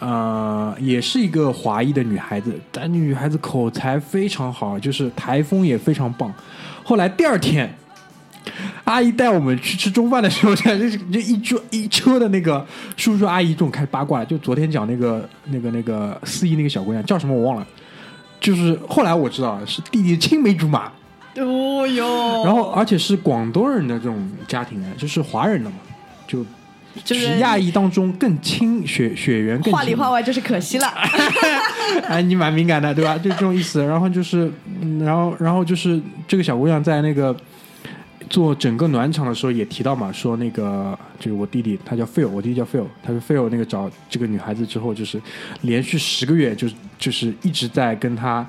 [0.00, 6.34] 呃，也是一个华裔的女孩子，但女孩子口才非常好，就是台风也非常棒。
[6.82, 7.72] 后来第二天。
[8.82, 17.64] 阿姨带我们去吃中饭的时候，就是就一桌一车的那个叔叔阿姨这种开始八卦，就昨天讲那个那个那个司仪那个小姑娘叫什么我忘了，
[18.40, 20.90] 就是后来我知道是弟弟青梅竹马，
[21.36, 25.76] 哦哟，然后而且是广东人的这种家庭呢，就是华人的嘛，
[26.26, 26.44] 就
[27.04, 30.86] 就是亚裔当中更亲血血缘更亲话里话外就是可惜了。
[32.06, 33.16] 哎，你蛮敏感的，对吧？
[33.16, 33.82] 就这种意思。
[33.82, 34.50] 然后就是，
[34.82, 37.34] 嗯然后然后就是这个小姑娘在那个
[38.28, 45.20] 做整个暖场的时候也提到嘛，说那个就是我弟弟，他叫 Phil，我弟弟叫 Phil，他说 Phil 那个找这个女孩子之后，就是
[45.62, 48.46] 连续十个月，就是就是一直在跟她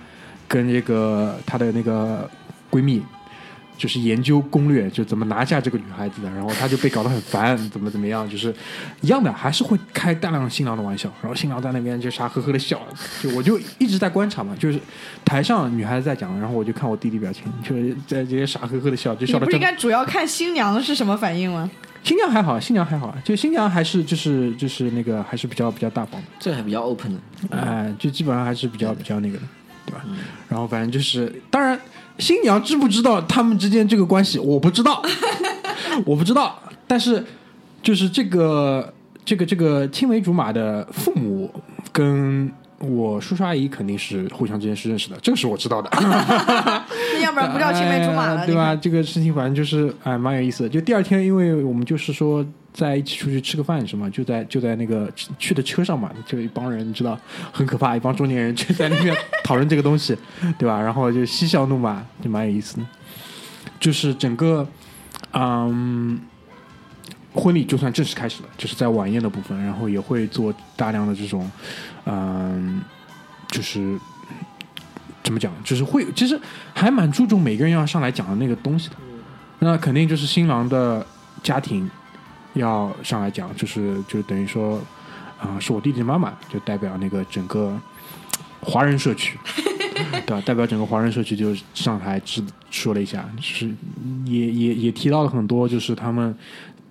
[0.48, 2.30] 跟这个她的那个
[2.74, 3.04] 闺蜜。
[3.76, 8.54] 就是研究攻略，就怎么拿下这个女孩子的，然后她就被搞得很烦，怎么怎么样，就是
[9.02, 12.80] 一样的，还是会开大量新郎的玩笑，然后新郎在那边就傻呵呵的笑，
[13.22, 14.80] 就我就一直在观察嘛，就是
[15.26, 21.70] 台上女孩子在讲，然后我就看我弟弟表情，就是在这些傻呵呵的笑，就你笑不应该主要看新娘是什么反应吗？
[22.04, 27.20] 新娘还好，新娘还好，就新娘还是就是就是那个还是比较比较大方的，这个还比较 open 的。
[27.50, 29.44] 哎、就基本上还是比较比较那个的，
[29.88, 30.06] 对吧？
[30.48, 31.78] 然后反正就是，当然
[32.17, 35.02] 新娘知不知道他们之间这个关系，我不知道，
[36.06, 37.23] 我不知道，但是
[37.82, 38.93] 就是这个
[39.26, 41.52] 这个这个青梅竹马的父母
[41.91, 42.52] 跟。
[42.80, 45.89] 我叔叔阿姨肯定是互相之间是认识的，这个是我知道的。
[45.95, 48.76] 那要不然不叫青梅竹马了，哎对吧？
[48.76, 50.69] 这个事情反正就是哎，蛮有意思的。
[50.69, 57.18] 就第二天，因为我们就是说在一起出去吃个饭什么，就在就在那个去的车上嘛，就一帮人，你知道
[57.52, 60.18] 很可怕，一帮中年人就在那边讨论这个东西，
[60.58, 60.82] 对吧？
[60.82, 62.86] 然后就嬉笑怒骂，就蛮有意思的。
[63.80, 64.68] 就是整个，
[65.34, 66.20] 嗯。
[67.36, 71.50] 婚礼就算正式开始了，就是在晚宴的部分，然后也会做大量的这种，
[72.06, 72.80] 嗯，
[73.48, 73.98] 就是
[75.24, 76.40] 怎么讲，就是会其实
[76.76, 78.96] 还蛮注重每个人要上来讲的那个东西的。
[79.58, 81.04] 那肯定就是新郎的
[81.42, 81.90] 家庭
[82.54, 84.80] 要上来讲，就是就等于说，
[85.39, 87.80] 啊、是我弟弟的妈妈，就代表那个整个
[88.62, 89.38] 华人社区，
[90.26, 90.42] 对吧？
[90.46, 93.70] 代表整个华人社区就上台只说了一下，就是
[94.26, 96.36] 也也也提到了很多，就是他们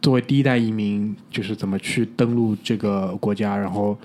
[0.01, 3.97] 作为第一代移民，就是怎么去登陆这个国家，然后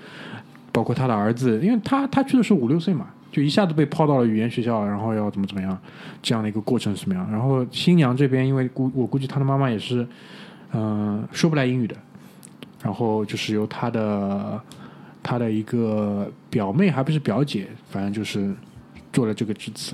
[0.72, 5.76] 包括他的儿子，因为他他去的时候五六岁嘛，就一下子被抛到了语言学校，然后要怎么怎么样，
[6.22, 7.28] 这样的一个过程是什么样？
[7.30, 10.06] 然后新娘这边，因为估我估计她的妈妈也是，
[10.72, 11.96] 嗯、说不来英语的，
[12.82, 14.60] 然后就是由他的
[15.22, 18.54] 他的一个表妹，还不是表姐，反正就是
[19.12, 19.92] 做了这个致辞。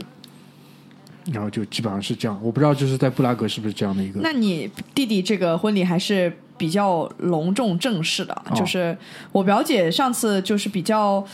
[1.32, 4.20] 然后就基本上是这样，我不知道就是在布拉格是不是这样的一个。
[4.20, 8.96] 那你弟弟这个婚礼还是比较隆重正式的，哦就是
[9.32, 11.26] 我表姐上次就是比较。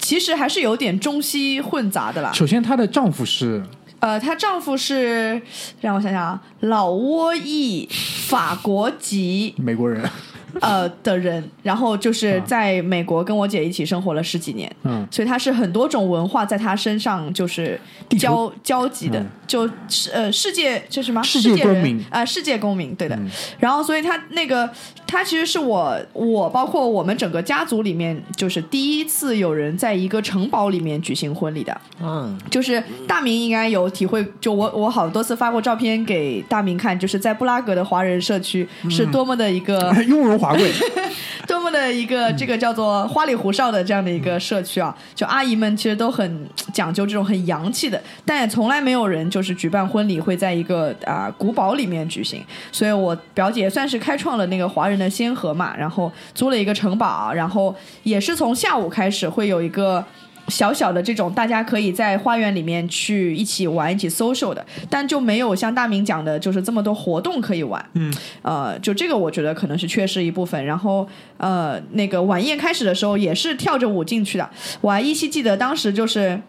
[0.00, 2.32] 其实还是有点中西混杂的啦。
[2.32, 3.60] 首先，她的丈夫是
[4.00, 5.40] 呃，她丈夫是
[5.80, 7.88] 让我想想啊，老挝裔
[8.28, 10.08] 法国籍美国人，
[10.60, 17.80] 呃的人，然后就是在美国跟我姐一起生活了十几年，嗯，所以她是很多种文化在她身上就是
[18.18, 21.22] 交交集的嗯，就是呃世界这什么？
[21.22, 22.04] 世界人公民。
[22.10, 23.16] 啊、世界公民对的。
[23.16, 23.28] 嗯。
[23.58, 24.68] 然后所以她那个
[25.08, 31.80] 他其实是我我包括我们整个家族里面，就是第一次有人在一个城堡里面举行婚礼的。
[32.00, 40.70] 嗯，就是大明应该有体会，就我我好多次发过照片给大明看，就是在布拉格的华人社区是多么的一个、 雍容华贵，
[41.48, 60.04] 多么的一个这个叫做花里胡哨的这样的一个社区啊，就阿姨们其实都很讲究这种很洋气的，但也从来没有人就是举办婚礼会在一个啊、古堡里面举行，所以我表姐算是开创了那个华人的先河嘛，然后租了一个城堡，然后也是从下午开始会有一个。
[60.48, 67.84] 小小的这种，大家可以在花园里面去一起玩、一起 social 的，但就没有像大明讲的，就是这么多活动可以玩。
[67.92, 70.64] 嗯，呃，就这个我觉得可能是缺失一部分。
[70.64, 71.06] 然后
[71.36, 74.48] 呃，那个晚宴开始的时候也是跳着舞进去的，
[74.80, 76.40] 我还依稀记得当时就是。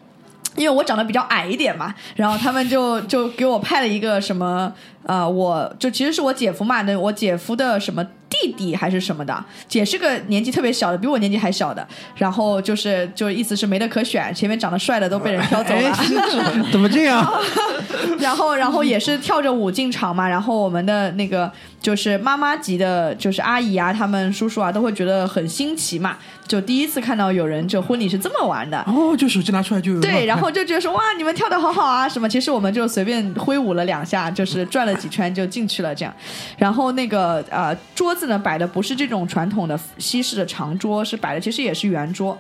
[0.55, 4.69] 因为我长得比较矮一点嘛，然后他们就就给我派了一个什么，
[5.03, 15.97] 呃，我就其实是我姐夫嘛，那我姐夫的什么弟弟还是什么的，姐是个年纪特别小的，比我年纪还小的，然后就是就意思是没得可选，前面长得帅的都被人挑走了，
[16.71, 17.27] 怎么这样？
[18.19, 20.27] 然后，然后也是跳着舞进场嘛。
[20.27, 26.17] 然后我们的那个就是妈妈级的，就是阿姨啊，他们叔叔啊，都会觉得很新奇嘛。
[26.45, 28.79] 就第一次看到有人就婚礼是这么玩的。
[28.87, 32.27] 哦，就手机拿出来就有对，然后后就觉得说哇，你们跳的好好啊，什么？
[32.27, 36.13] 其实我们就随便挥舞了两下，就是转了几圈就进去了这样。
[36.57, 42.37] 然后那个呃桌子呢摆的不是这种传统的西式的长桌，是摆的其实也是圆桌。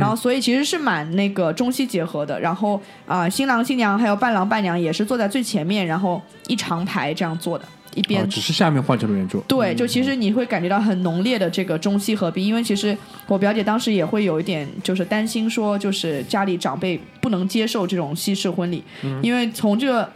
[0.00, 2.38] 然后，所以其实是蛮那个中西结合的。
[2.40, 9.40] 然后啊、新郎新娘还有伴郎伴娘也是坐在最前面，然后一长排这样坐的，一边哦，只是下面换成了圆桌。
[9.46, 12.96] 对，就其实你会感觉到很浓烈的这个中西合璧，因为其实
[13.28, 18.82] 我表姐当时也会有一点就是担心说，就是家里长辈不能接受这种西式婚礼，
[19.22, 20.10] 因为从这个。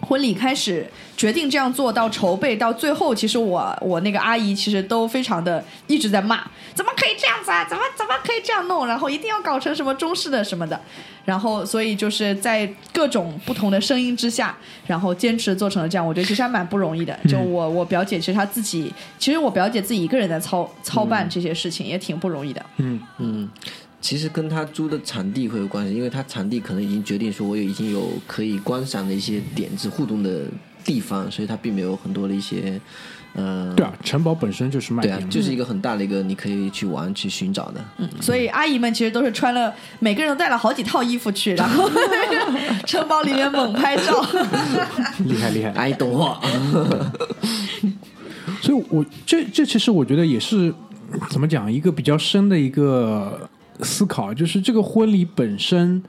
[0.00, 0.86] 婚礼开始
[1.16, 6.42] 决定这样做到筹备到最后，其实我我那个阿姨其实都非常的一直在骂，
[6.74, 7.64] 怎么可以这样子啊？
[7.68, 8.86] 怎么怎么可以这样弄？
[8.86, 10.80] 然后一定要搞成什么中式的什么的，
[11.24, 16.06] 然后所以就是在各种不同的声音之下，然后坚持做成了这样。
[16.06, 17.16] 我觉得其实还蛮不容易的。
[17.28, 22.64] 就我我表姐其实她自己，其实我表姐自己一个人在操操办这些事情，也挺不容易的。
[22.78, 23.48] 嗯，嗯，
[24.00, 30.44] 其实跟他租的场地会有关系，因为他场地可能已经决定说，我有已经有可以观赏的一些点子互动的
[30.84, 32.80] 地方，所以他并没有很多的一些，
[33.34, 37.84] 呃，对啊，城堡本身就是卖点，，对啊就是一个很大的一个你可以去玩去寻找的。
[37.98, 41.88] 嗯，所以阿姨们其实都是穿了，每个人都带了好几套衣服去，然后
[42.86, 44.24] 城堡里面猛拍照。
[45.26, 45.70] 厉 害厉害。
[45.72, 46.40] 阿姨懂货，
[48.62, 50.72] 所以我这这其实我觉得也是
[51.28, 53.48] 怎么讲一个比较深的一个
[53.84, 56.02] 思考，就是这个婚礼本身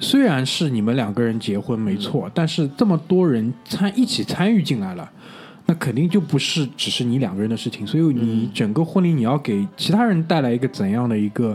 [0.00, 5.10] 虽然是你们两个人结婚没错，但是这么多人参一起参与进来了。
[5.66, 11.54] 那肯定就不是只是你两个人的事情，所以你整个婚礼你要给其他人带来一个怎样的一个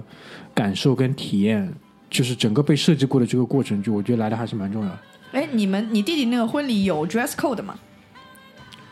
[0.54, 1.68] 感受跟体验，
[2.12, 5.00] 就是整个被设计过的这个过程，就我觉得来的还是蛮重要的。
[5.32, 7.74] 哎，你们你弟弟那个婚礼有 dress code 吗？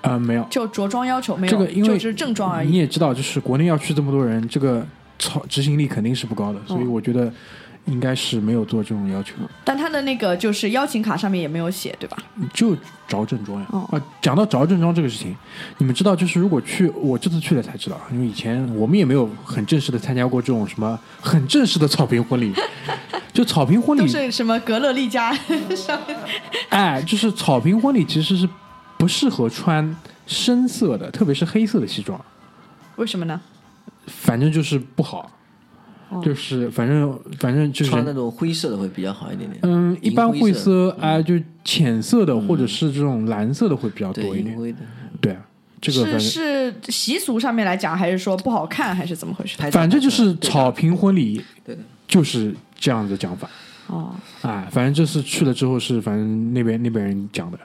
[0.01, 1.51] 呃，没有，就着装要求没有？
[1.51, 2.69] 这个因为就是正装而已。
[2.69, 4.83] 你也知道，就是国内要去这么多人，这个
[5.21, 7.31] 操执行力肯定是不高的，所以我觉得
[7.85, 12.17] 应该是没有做这种要求，但他的那个就是邀请卡上面也没有写，对吧？
[12.53, 12.75] 就
[13.07, 13.67] 着正装呀。
[13.71, 15.35] 哦啊，讲到着正装这个事情，
[15.77, 22.53] 你们知道，就是如果去，我这次去了才知道，因为以前我们也没有很正式的参加过这种什么很正式的草坪婚礼，
[23.33, 25.33] 就草坪婚都礼，是什么格勒丽佳
[25.75, 26.17] 上面？
[26.69, 28.47] 哎，就是草坪婚礼其实是
[28.97, 29.95] 不适合穿
[30.27, 32.19] 深色的，特别是黑色的西装。
[32.97, 33.41] 为什么呢？
[34.07, 35.31] 反正就是不好，
[36.09, 39.59] 哦就是反正反正就是穿那种灰色的会比较好一点点。
[39.63, 44.75] 嗯，一般银灰灰色色啊、就浅色的、或者是这种蓝色的会比较多一点。
[45.19, 45.45] 对啊，
[45.79, 49.57] 这个是是习俗上面来讲，还是说不好看，还是怎么回事？
[49.71, 53.49] 反正就是草坪婚礼对的，就是这样的讲法。
[53.87, 57.59] 哦，哎，反正这次去了之后是，反正那边那边人讲的，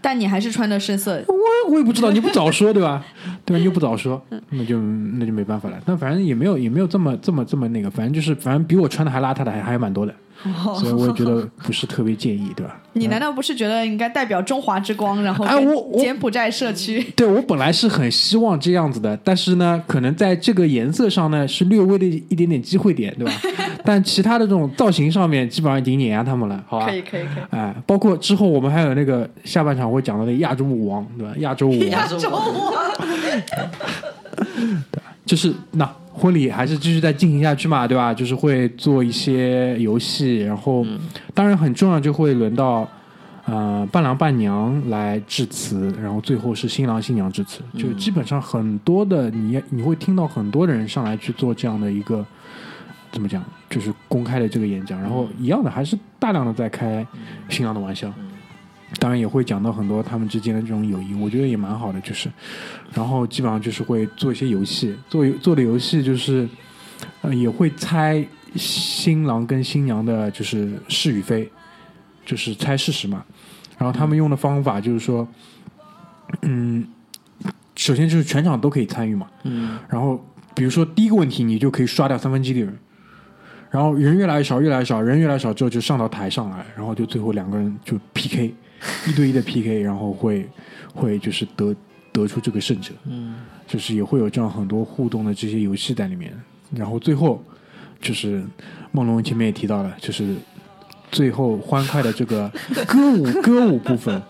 [0.00, 1.22] 但你还是穿的深色。
[1.28, 3.04] 我我也不知道，你不早说对吧？
[3.44, 3.62] 对吧？
[3.64, 5.78] 又不早说，那就那就没办法了。
[5.84, 10.14] 但反正也没有也没有这么这么这么那个，反正就是反正比我穿的还邋遢的还还蛮多的。
[10.78, 12.76] 所以我也觉得不是特别建议，对吧？
[12.94, 15.46] 你难道不是觉得应该代表中华之光，然后
[15.98, 17.02] 柬埔寨社区？
[17.14, 23.32] 对我本来是很希望这样子的，但是呢，可能在这个颜色上呢是略微的一点点机会点，对吧？
[23.84, 26.86] 但其他的这种造型上面基本上已经碾压他们了，好吧？
[26.86, 27.42] 可以可以可以。
[27.50, 31.32] 哎，包括之后我们还有那个下半场会讲到的亚洲舞王，对吧？
[31.38, 32.40] 亚洲舞王亚洲周啊，
[35.30, 38.12] 就是那婚礼还是继续再进行下去嘛，对吧？
[38.12, 40.84] 就是会做一些游戏，然后、
[41.32, 42.88] 当然很重要就会轮到
[43.44, 52.26] 呃伴郎伴娘来致辞，然后最后是新郎新娘致辞，就基本上很多的你你会听到很多人上来去做这样的一个
[53.12, 57.06] 怎么讲，就是公开的这个演讲，然后一样的还是大量的在开
[57.48, 58.12] 新郎的玩笑。
[58.98, 62.28] 当然也会讲到很多他们之间的这种友谊，我觉得也蛮好的，就是，
[62.92, 66.48] 然后基本上就是会做一些游戏，做做的游戏就是，
[67.22, 68.24] 呃，也会猜
[68.56, 71.48] 新郎跟新娘的就是是与非，
[72.26, 73.24] 就是猜事实嘛。
[73.78, 75.26] 然后他们用的方法就是说，
[76.42, 76.86] 嗯，
[77.76, 80.22] 首先就是全场都可以参与嘛，嗯，然后
[80.54, 82.78] 比如说第一个问题，你就可以刷掉三分之一的人，
[83.70, 88.52] 然后人越来越少，越来越少，人越来越少之后就上到台上来，然后就最后两个人就 PK，
[89.06, 90.48] 一对一的 PK，然后会
[90.94, 91.74] 会就是得
[92.12, 96.32] 得出这个胜者，嗯，就是也会有这样很多互动的这些游戏在里面，
[96.74, 97.42] 然后最后
[98.00, 98.44] 就是
[98.92, 100.34] 梦龙前面也提到了，就是
[101.10, 102.50] 最后欢快的这个
[102.86, 104.20] 歌舞歌舞部分，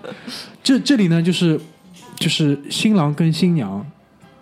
[0.62, 1.59] 这这里呢就是
[2.16, 3.84] 就是新郎跟新娘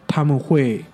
[0.06, 0.84] 他们会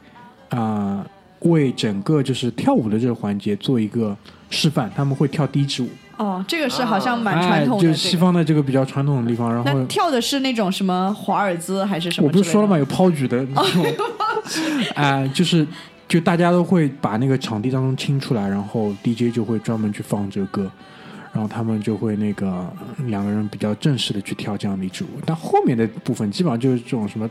[0.50, 1.04] 啊、
[1.40, 4.16] 为整个就是跳舞的这个环节做一个
[4.50, 7.88] 示范，他们会跳第一支舞，哦，这个是好像蛮传统哎，就。
[7.88, 12.28] 是西方的这个比较传统的地方，然后跳的是那种什么华尔兹还是什么？
[12.28, 12.78] 我不是说了吗？？
[12.78, 13.84] 有抛举的那种，
[14.94, 15.66] 啊、 就是
[16.08, 20.70] 就大家都会把那个场地当中清出来，然后 DJ 就会专门去放这个歌，
[21.32, 22.66] 然后他们就会那个
[23.06, 25.08] 两个人比较正式的去跳这样的一支舞。
[25.26, 27.28] 但后面的部分基本上就是这种什么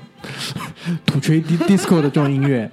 [1.05, 2.69] 土锤 di- disco 的这种音乐。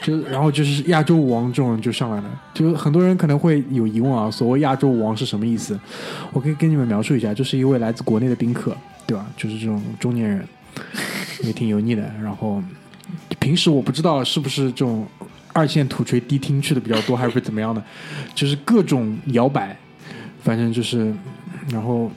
[0.00, 5.78] 就然后就是亚洲舞王这种就上来了，就很多人可能会有疑问啊，所谓亚洲舞王是什么意思？
[6.32, 8.76] 我可以跟你们描述一下，就是一位来自国内的宾客，
[9.06, 9.26] 对吧？
[9.36, 10.48] 就是这种中年人，
[11.44, 12.02] 也挺油腻的。
[12.22, 12.62] 然后
[13.38, 15.06] 平时我不知道是不是这种
[15.52, 17.82] 二线土锤迪厅去的比较多，还是怎么样的，
[18.34, 19.76] 就是各种摇摆，
[20.42, 21.14] 反正就是，
[21.70, 22.10] 然后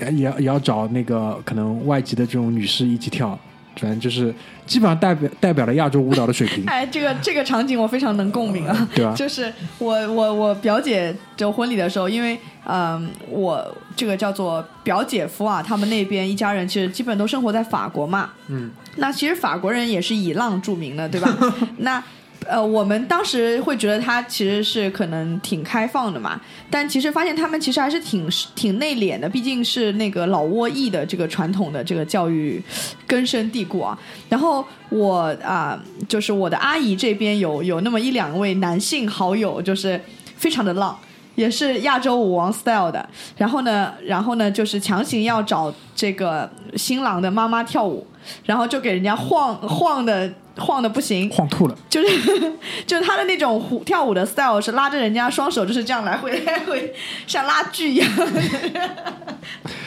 [0.00, 3.38] 也也也要找那个可能外籍的这种女士一起跳，
[3.78, 4.34] 反正就是
[4.66, 8.86] 基本上代表代表了亚洲舞蹈的水平， 哎，这个这个场景我非常能共鸣啊。
[8.94, 9.14] 对吧？
[9.16, 18.30] 就是我我我表姐就婚礼的时候，因为嗯，我这个叫做表姐夫啊，他们那边一家人其实基本都生活在法国嘛。
[18.48, 21.34] 嗯，那其实法国人也是以浪著名的，对吧？
[21.78, 22.02] 那
[22.46, 32.62] 呃，我们当时会觉得他其实是可能挺开放的嘛，但其实发现他们其实还是挺挺内敛的，毕竟是那个老挝裔的这个传统的这个教育
[33.06, 33.98] 根深蒂固啊。
[34.28, 35.78] 然后我啊、
[36.08, 40.00] 就是我的阿姨这边有有那么一两位男性好友，就是
[40.36, 40.96] 非常的浪。
[41.34, 48.04] 也是亚洲舞王 style 的，然后呢，然后呢，就是强行要找这个新郎的妈妈跳舞，
[48.44, 50.28] 然后就给人家晃晃的
[50.58, 52.52] 晃的不行，晃吐了，就是
[52.86, 56.94] 就是他的那种舞跳舞的 style 是拉着人家双手就是这样来回 来回，
[57.26, 58.08] 像拉锯一样。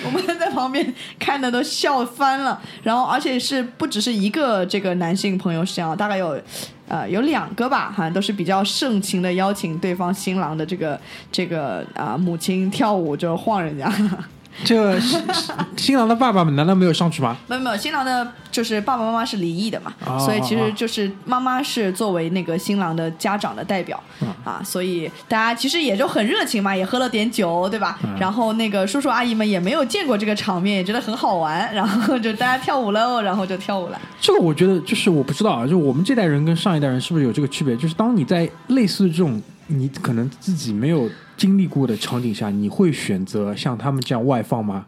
[0.03, 6.39] 我们在旁边看的都笑翻了，然后而且是不只是一个这个男性朋友是这样，大概有
[6.87, 10.99] 呃有两个吧，好像都是比较盛情的邀请对方新郎的这个
[11.31, 13.91] 这个啊、母亲跳舞就晃人家。
[14.63, 15.21] 这个新
[15.77, 17.35] 新郎的爸爸们难道没有上去吗？
[17.47, 27.97] 没有没有，新郎的就是爸爸妈妈是离异的嘛，哦所以其实就是妈妈是作为那个新郎的家长的代表、嗯啊，所以大家其实也就很热情嘛，也喝了点酒，对吧？
[28.03, 33.99] 嗯然后那个叔叔阿姨们也没有见过这个场面，也觉得很好玩， 然后就大家跳舞喽，然后就跳舞了。
[34.19, 37.75] 这个我觉得就是我不知道啊，就我们这代人跟上一代人是不是有这个区别？
[37.75, 41.09] 就是当你在类似这种你可能自己没有
[41.41, 44.85] 经历过的场景下，你会选择像他们这样外放吗？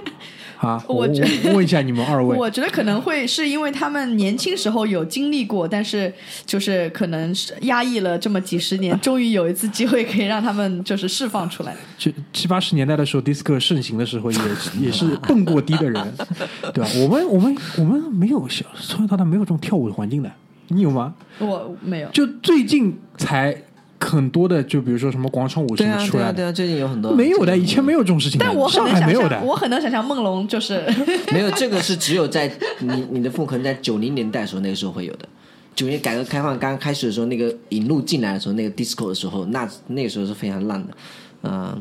[0.60, 1.08] 啊，我
[1.44, 6.12] 我问一下你们二位， 我觉得可能会是因为他们年轻时候有经历过，但是
[6.44, 11.74] 就是可能是压抑了这么几十年， 终于有一次机会可以让他们就是释放出来。
[11.96, 14.38] 就七八十年代的时候，disco 盛行的时候也，
[14.78, 16.12] 也是蹦过迪的人，
[16.74, 16.90] 对吧？
[17.02, 20.30] 我们我们我们没有小从小到大没有这种跳舞的环境的，
[20.68, 21.14] 你有吗？
[21.38, 22.08] 我没有。
[22.10, 23.54] 就最近才
[24.00, 29.40] 很多的，就比如说什么广场舞什对啊，对啊，么出来的，对啊，最近有很多没有的，以前没有这种事情，但我很上能想没有的。
[29.42, 30.82] 我很能想象梦龙就是
[31.32, 35.28] 没有这个是只有在你你的父母可能在九零年代的时候，那个时候会有的。
[35.74, 41.48] 九年改革开放刚刚开始的时候，那个引入进来的时候，那个 disco 的时候，那那个时候是非常烂的。
[41.48, 41.76] 啊、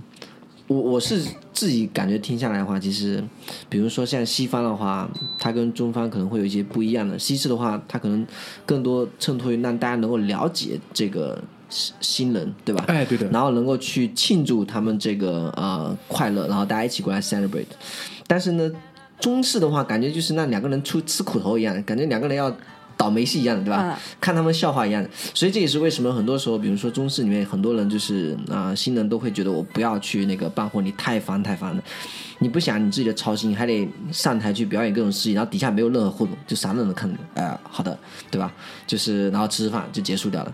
[0.68, 1.22] 我我是
[1.54, 3.24] 自己感觉听下来的话，其实，
[3.70, 5.10] 比如说像西方的话，
[5.40, 7.18] 它跟中方可能会有一些不一样的。
[7.18, 8.28] 西式的话，它可能
[8.66, 12.84] 更多衬托于让大家能够了解这个新新人，对吧？
[12.88, 17.66] 哎，对的，然后能够去庆祝他们这个呃快乐，然后大家一起过来 celebrate。
[18.28, 18.72] 但是呢，
[19.20, 22.56] 中式的话，感觉就是那两个人出吃苦头一样，感觉两个人要
[22.98, 23.92] 倒霉戏一样的，对吧？
[23.92, 25.10] 嗯看他们笑话一样的。
[25.34, 31.84] 所以这也是为什么很多时候，比如说中式里面很多人就是啊、新人都会觉得我不要去那个办婚礼，太烦太烦了。
[32.40, 37.18] 你不想你自己的操心，还得上台去表演各种事情，然后底下没有任何互动，就啥都能看着。
[37.36, 37.98] 哎、好的，
[38.32, 38.52] 对吧？
[38.88, 40.54] 就是然后吃吃饭就结束掉了。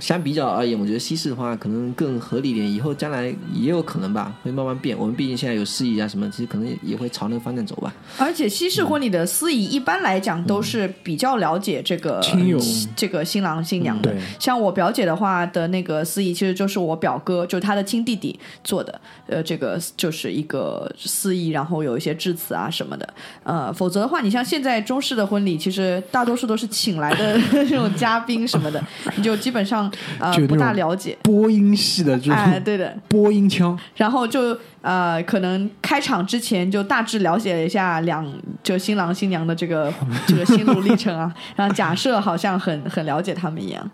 [0.00, 4.96] 相比较而言，我觉得西式的话可能更合理一点，以后将来也有可能吧，会慢慢变。
[4.96, 7.92] 我们毕竟现在有司仪啊什么，其实可能也会朝那个方向走吧。
[8.18, 12.58] 而且西式婚礼的司仪一般来讲都是比较了解这个亲友
[12.94, 14.12] 这个新郎新娘的。
[14.12, 19.00] 对像我表姐的话的那个司仪，其实就是我表哥，就是他的亲弟弟做的。
[19.26, 23.14] 呃，这个就是一个司仪，然后有一些致辞啊什么的。
[23.42, 28.82] 呃，否则的话，你像现在中式的婚礼，其实大多数都是请来的 这种嘉宾什么的，
[29.16, 29.77] 你就基本上
[30.18, 31.16] 呃不大了解。
[31.22, 38.26] 播音系的这哎，对的，播音腔，然后就呃，可能开场之前就大致了解了一下两
[38.62, 39.92] 就新郎新娘的这个
[40.26, 43.90] 这个心路历程啊，然后假设好像很很了解他们一样。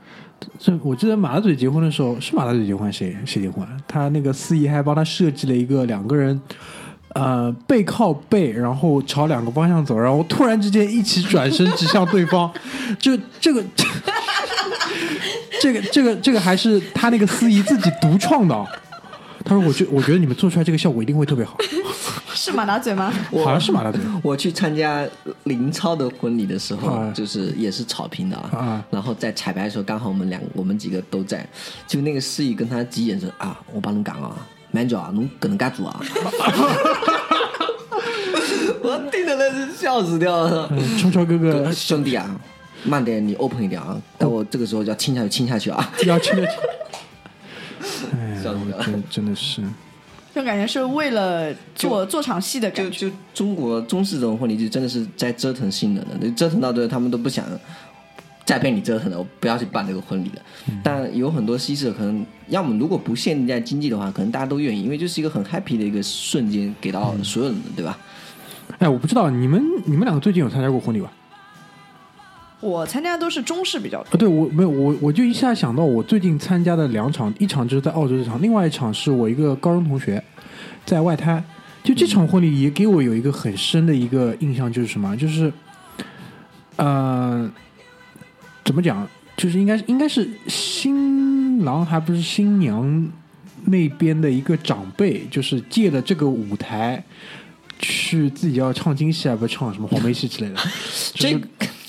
[0.58, 3.66] 这我记得马大嘴结婚的时候是马大嘴结婚谁谁结婚？
[3.88, 6.38] 他那个司仪还帮他设计了一个两个人。
[7.14, 12.52] 呃，背靠背，然后朝两个方向走，然后突然之间一起转身指向对方，
[12.98, 13.64] 就这个
[15.60, 18.66] 这个这个这个还是他那个司仪自己独创的哦。
[19.46, 21.58] 他说：“我觉我觉得你们做出来这个效果一定会特别好，
[22.32, 23.12] 是马大嘴吗？
[23.44, 24.00] 好像是马大嘴。
[24.22, 25.06] 我去参加
[25.42, 31.46] 林超的婚礼的时候，啊就是也是草坪的啊，啊然后在彩排的时候，刚好我们两我们几个都在，
[31.86, 34.34] 就那个司仪跟他急眼说啊，我帮你赶啊
[34.74, 36.00] ，man 啊，侬搿能介做啊，
[38.82, 40.68] 我听的那是笑死掉了。
[40.72, 42.28] 嗯，超超哥哥兄弟啊，
[42.84, 43.96] 慢点，你 open 一点啊！
[44.18, 45.92] 但我这个时候要亲下去，亲下去啊！
[46.06, 46.48] 要亲下去，
[48.18, 49.62] 哎呀，笑死了我真真的是。”
[50.34, 52.98] 就感觉是为了做做场戏的感觉。
[52.98, 57.44] 就就中国中式这种婚礼，就真的是在折腾新人的，就折腾到最后他们都不想
[58.44, 60.42] 再被你折腾了，我不要去办这个婚礼了。
[60.82, 67.98] 但有很多西式可能，要么如果不限在经济的话，可能大家都愿意，因为就是一个很 happy 的一个瞬间，给到所有人的，对吧？
[68.78, 71.10] 哎，我不知道你们你们两个最近有参加过婚礼吧？
[72.60, 74.10] 我参加的都是中式比较多。
[74.10, 80.22] 啊，对我没有我我就一下想到我最近参加的两场，一场就是在澳洲这场，另外一场是我一个高中同学
[80.84, 81.42] 在外滩。
[81.82, 85.14] 就这场婚礼也给我有一个很深的一个印象，就是什么？
[85.14, 85.52] 就是，
[86.76, 87.50] 呃，
[88.64, 89.06] 怎么讲？
[89.36, 93.12] 就是应该应该是新郎还不是新娘
[93.64, 97.02] 那边的一个长辈，就是借了这个舞台
[97.80, 100.56] 去自己要唱京戏啊，不唱什么黄梅戏之类的。
[101.14, 101.40] 就是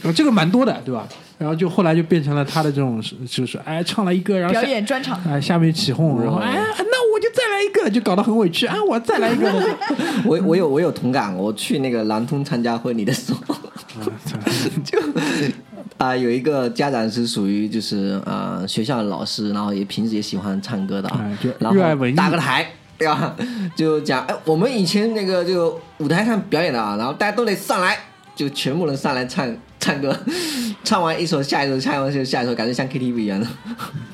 [0.02, 1.08] 呃这个蛮多的，对吧？
[1.38, 9.52] 然后就后来就变成了他的这种，就是哎唱了一个，然后表演专场，哎下面起哄，然后哎那我就再来一个，就搞得很委屈啊，我再来一个。
[10.26, 13.56] 我我有我有同感，我去那个南通参加婚礼的时候，
[14.84, 15.00] 就
[15.98, 22.66] 啊、有一个家长是属于就是啊、学校的老师，然后也平时也喜欢唱歌的啊哎就，然后热爱文艺打个台。
[22.98, 23.36] 对吧？
[23.76, 27.98] 就讲哎，我们以前那个就舞台上表演的啊，然后大家都得上来，
[28.34, 29.46] 就全部人上来唱
[29.86, 30.18] 唱歌，
[30.84, 33.46] 唱完一首下一首，唱完就下一首，感觉像 KTV 一样的。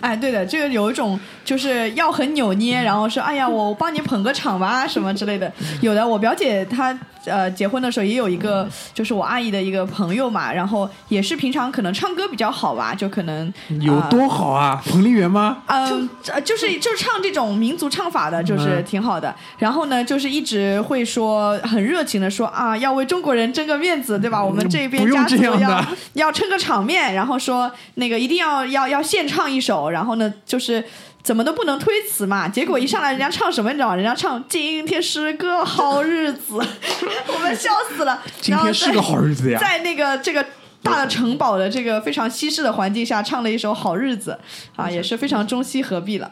[0.01, 5.49] 哎，对的，这个有一种就是要很扭捏，然后说哎呀，我帮你捧个场吧什么之类的。
[5.80, 14.82] 有的，我表姐她呃结婚的时候也有一个，就是我阿姨的一个朋友嘛，然后也是平常可能唱歌比较好吧，就可能有多好啊？
[14.86, 15.57] 彭丽媛吗？
[15.67, 19.34] 嗯，呃，就是就是唱这种民族唱法的，就是嗯挺好的。
[19.57, 24.43] 然后呢，就是一直会说很热情的说啊，要为中国人争个面子，对吧？
[24.43, 30.84] 我们这边家族要 要撑个场面，然后说那个一定要要要献唱一首，然后呢就是。
[31.24, 33.95] 怎么都不能推辞嘛，结果一上来人家唱什么你知道吗？
[33.95, 36.55] 人家唱今天是个好日子，
[37.34, 38.22] 我们笑死了。
[38.39, 39.59] 今天是个好日子呀！
[39.59, 40.45] 在那个这个
[40.82, 44.39] 大的城堡的这个非常西式的环境下，唱了一首《好日子》
[44.82, 46.32] 啊，也是非常中西合璧了。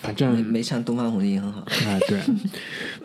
[0.00, 1.60] 反正没没唱东方红也很好。
[1.60, 2.20] 啊，对，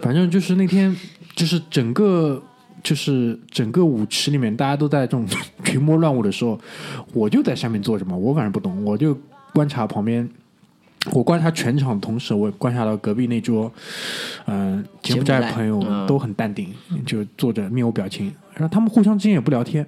[0.02, 0.96] 反正就是那天，
[1.34, 2.44] 就是整个
[2.84, 5.26] 就是整个舞池里面，大家都在这种
[5.64, 6.60] 群魔乱舞的时候，
[7.14, 9.18] 我就在下面做什么，我反正不懂，我就
[9.54, 10.30] 观察旁边。
[11.14, 13.72] 我观察全场的同时，我观察到隔壁那桌，
[14.48, 16.74] 嗯、柬埔寨柬埔寨朋友嗯都很淡定，
[17.06, 19.84] 就坐着面无表情，然后他们互相之间也不聊天，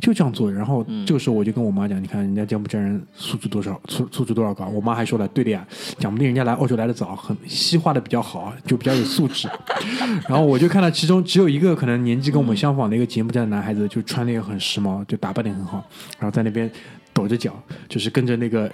[0.00, 0.50] 就这样做。
[0.50, 4.66] 然后这个时候我就跟我妈讲，你看人家柬埔寨人素质多少，素素质多少高。
[4.68, 5.64] 我妈还说了，对的呀，
[5.98, 9.46] 讲不定人家来澳洲来的早，很西化的比较好，就比较有素质。
[10.26, 15.86] 然后我就看到其中只有一个可能年纪跟我们相仿的一个柬埔寨的男孩子，就穿的也很时髦，就打扮的很好，
[16.18, 16.70] 然后在那边
[17.12, 17.54] 抖着脚，
[17.86, 18.70] 就是跟着那个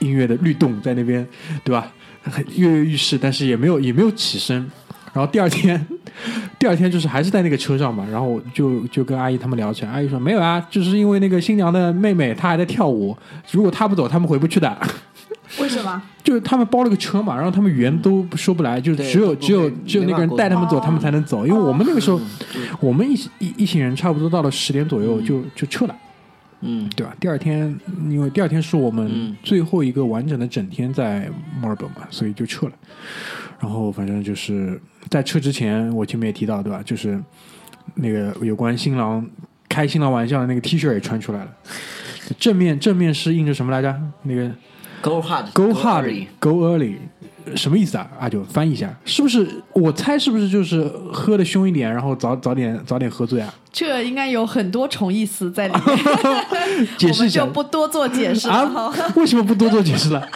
[0.00, 1.26] 音乐的律动在那边，
[1.64, 1.90] 对吧？
[2.22, 4.56] 很跃跃欲试，但是也没有也没有起身。
[5.12, 5.86] 然后第二天，
[6.58, 13.16] 第二天就是还是在那个车上嘛，然后就就跟阿姨他们聊起来，阿姨说没有啊，就是因为那个新娘的妹妹她还在跳舞，
[13.50, 14.76] 如果她不走，他们回不去的。
[15.58, 16.02] 为什么？
[16.22, 21.46] 就是他们包了个车嘛，然后他们语言都说不来，就只有只有只有那个人带他们走，他们才能走。
[21.46, 22.20] 因为我们那个时候，
[22.54, 25.96] 嗯我们一一一行人差不多到了十点左右就就撤了。
[26.60, 27.14] 嗯对吧？
[27.20, 27.78] 第二天，
[28.08, 31.30] 因为第二天是我们嗯最后一个完整的整天在
[31.60, 32.72] 墨尔本嘛，所以就撤了。
[33.60, 34.80] 然后反正就是
[35.10, 36.82] 在撤之前，我前面也提到，对吧？
[36.84, 37.20] 就是
[37.94, 39.24] 那个有关新郎
[39.68, 41.50] 开新郎玩笑的那个 T 恤也穿出来了。
[42.38, 44.00] 正面正面是印着什么来着？
[44.22, 44.50] 那个
[45.00, 46.96] ，Go hard, Go early hard, go early，
[47.56, 48.06] 什么意思啊？
[48.18, 49.48] 阿九翻译一下，是不是？
[49.72, 50.82] 我猜是不是就是
[51.12, 53.52] 喝的凶一点，然后早早点早点喝醉啊？
[53.72, 58.54] 这应该有很多重意思在里面， 解释一下我们就不多做解释了。
[58.54, 60.28] 啊，为什么不多做解释了？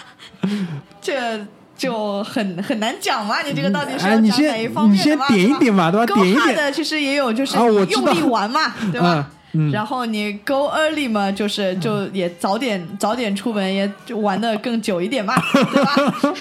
[1.01, 1.41] 这
[1.77, 3.43] 就很很难讲嘛。
[3.43, 5.29] 你这个到底是哪一先你先方面的嘛？
[5.29, 6.15] 点一点嘛，对吧？
[6.15, 9.29] 点一点，的其实也有，就是用力玩嘛，对吧？
[9.31, 9.39] 嗯
[9.73, 16.35] 然后你 go early 嘛，就是就也早点早点出门，也就玩的更久一点嘛， 对吧？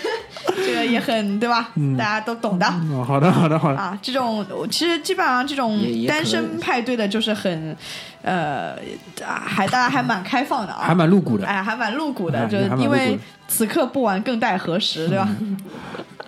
[0.55, 1.69] 这个也很对吧？
[1.97, 2.65] 大家都懂的。
[2.91, 3.77] 哦，好的，好的，好的。
[3.77, 7.75] 啊，这种其实基本上这种单身派对的，就是很，
[8.21, 8.75] 呃，
[9.25, 15.27] 啊还大家还蛮开放的啊，还蛮露骨的哎，还蛮露骨的，哎就是因为此刻不玩更待何时，对吧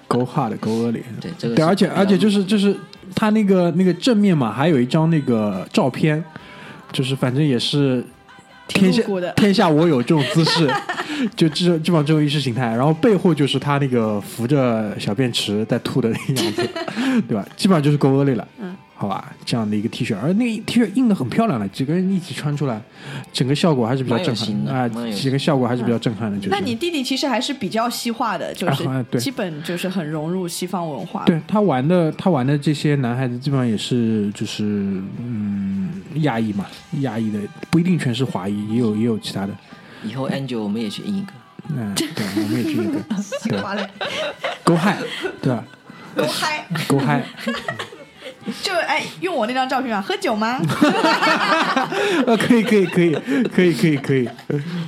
[0.08, 1.02] ？Go hard, go early。
[1.20, 2.76] 对这个对，而且而且就是就是
[3.16, 6.24] 他那个那个正面嘛，还有一张那个照片，
[6.94, 8.02] 就是反正也是
[8.68, 9.04] 天下
[9.36, 10.68] 天下我有这种姿势，
[11.36, 12.68] 就这种基本上这种意识形态。
[12.68, 16.70] 然后背后就是他那个扶着小便池在吐的那个样子，
[17.28, 17.46] 对吧？
[17.58, 18.48] 基本上就是 go early 了。
[18.60, 18.74] 嗯。
[18.96, 22.82] 好吧，这样的一个 T 恤，而那个 T 恤印的很漂亮了，几个人一起穿出来，
[23.34, 26.38] 整个效果还是比较震撼的撼啊，几个效果还是比较震撼的。
[26.38, 28.88] 就是那你弟弟其实还是比较西化的，就是
[29.20, 31.26] 基本就是很融入西方文化。
[31.26, 36.66] 对他玩的，他玩的这些男孩子基本上也是就是嗯亚裔嘛，
[37.02, 37.40] 亚裔的
[37.70, 39.54] 不一定全是华裔，也有也有其他的。
[40.04, 41.34] 以后 Angel 我们也去印一个，
[41.76, 43.00] 嗯，对，我们也去印一个，
[43.50, 43.86] 对华嘞
[44.64, 45.02] ，，Go High，
[45.42, 45.64] 对吧
[46.16, 47.24] 够嗨！？Go High，
[48.62, 50.60] 就哎，用我那张照片啊，喝酒吗？
[52.28, 53.14] 呃， 可以可以可以
[53.54, 54.30] 可以可以可以，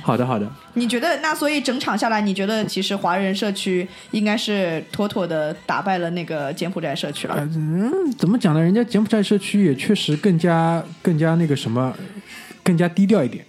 [0.02, 7.36] 好的好的，你觉得那所以整场下来，你觉得其实华人社区应该是妥妥的打败了那个柬埔寨社区了？
[7.54, 8.60] 嗯，怎么讲呢？
[8.60, 11.94] 人家柬埔寨社区也确实更加更加那个什么，
[12.62, 13.44] 更加低调一点，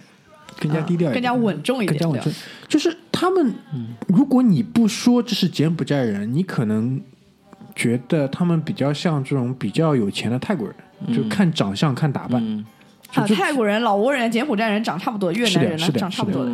[0.60, 2.32] 更加低调一点，更加稳重一点，更加稳重。
[2.68, 3.54] 就是他们，
[4.08, 7.00] 如果你不说这是柬埔寨人，你可能
[7.78, 12.66] 觉得他们比较像这种比较有钱的泰国人，就看长相、看打扮，嗯
[13.14, 16.44] 啊，就泰国人、老挝人、柬埔寨人长差不多，越南人长差不多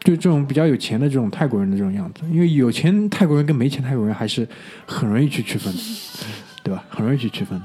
[0.00, 2.22] 就这种比较有钱的这种泰国人的这种样子。
[2.32, 4.48] 因为有钱泰国人跟没钱泰国人还是
[4.86, 5.80] 很容易去区分的，
[6.64, 6.82] 对吧？
[6.88, 7.64] 很容易去区分的。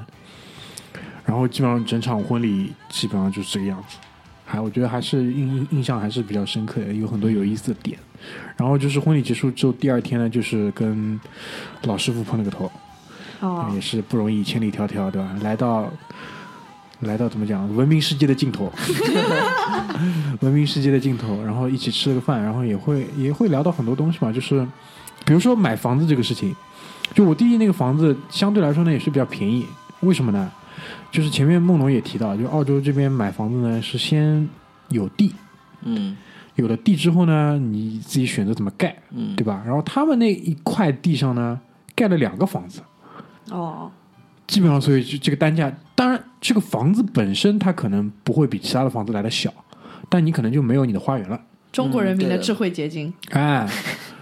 [1.26, 3.98] 然后基本上整场婚礼基本上就是这个样子，
[4.46, 7.98] 还我觉得还是印印印象还是比较深刻的，有很多有意思的点。
[8.58, 11.20] 然后就是婚礼结束之后，第二天呢，就是跟
[11.84, 12.72] 老师傅碰了个头，
[13.40, 13.72] 哦。
[13.74, 15.36] 也是不容易，千里迢迢，对吧？
[15.42, 15.92] 来到
[17.02, 18.72] 来到怎么讲，文明世界的尽头，
[20.42, 24.66] 文明世界的尽头，然后一起吃了个饭，然后也会也会聊到很多东西嘛，就是
[25.26, 26.56] 比如说买房子这个事情，
[27.14, 29.66] 就我弟弟那个房子相对来说呢也是比较便宜，
[30.02, 30.52] 为什么呢？
[31.12, 34.48] 就是前面梦龙也提到，就澳洲这边买房子呢是先
[34.90, 35.34] 有地，
[35.84, 36.16] 嗯
[36.56, 39.62] 有了地之后呢，你自己选择怎么盖，嗯，对吧？
[39.66, 41.60] 然后他们那一块地上呢
[41.96, 42.82] 盖了两个房子。
[43.52, 43.92] 哦，
[44.48, 49.54] 基本上，所以就这个单价，当然这个房子本身它可能不会比其他的房子来的小，
[50.10, 51.40] 但你可能就没有你的花园了，
[51.72, 53.14] 中国人民的的智慧结晶。
[53.32, 53.68] 哎。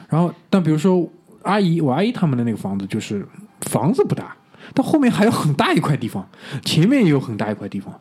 [0.09, 1.09] 然后，但比如说
[1.41, 3.27] 阿姨，我阿姨他们的那个房子就是
[3.61, 4.35] 房子不大，
[4.75, 6.27] 但后面还有很大一块地方，
[6.63, 7.91] 前面也有很大一块地方，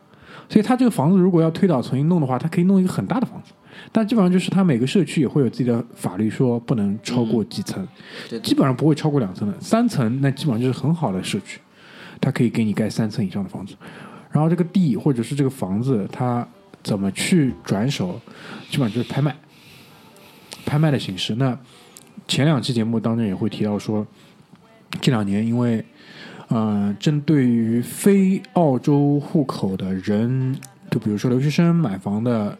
[0.47, 3.51] 所以他这个房子如果要推倒重新弄的话，他可以弄一个很大的房子。
[3.93, 7.87] 但基本上就是它每个社区也会有自己的法律，说不能超过几层，
[8.41, 11.61] 基本上不会超过两层的，三层那基本上就是很好的社区，
[12.19, 13.75] 它可以给你盖三层以上的房子。
[14.31, 16.45] 然后这个地或者是这个房子，它
[16.81, 18.19] 怎么去转手，
[18.69, 19.35] 基本上就是拍卖，
[20.65, 21.35] 拍卖的形式。
[21.35, 21.55] 那
[22.27, 24.07] 前两期节目当中也会提到说，
[24.99, 25.85] 这两年因为
[26.47, 30.55] 呃，针对于非澳洲户口的人
[30.89, 32.57] 就比如说留学生买房的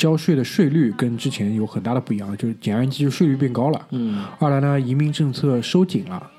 [0.00, 3.86] 交税的税率跟之前有很大的不一样，就是简而言之，就税率变高了。
[3.90, 6.30] 嗯二来呢，移民政策收紧了，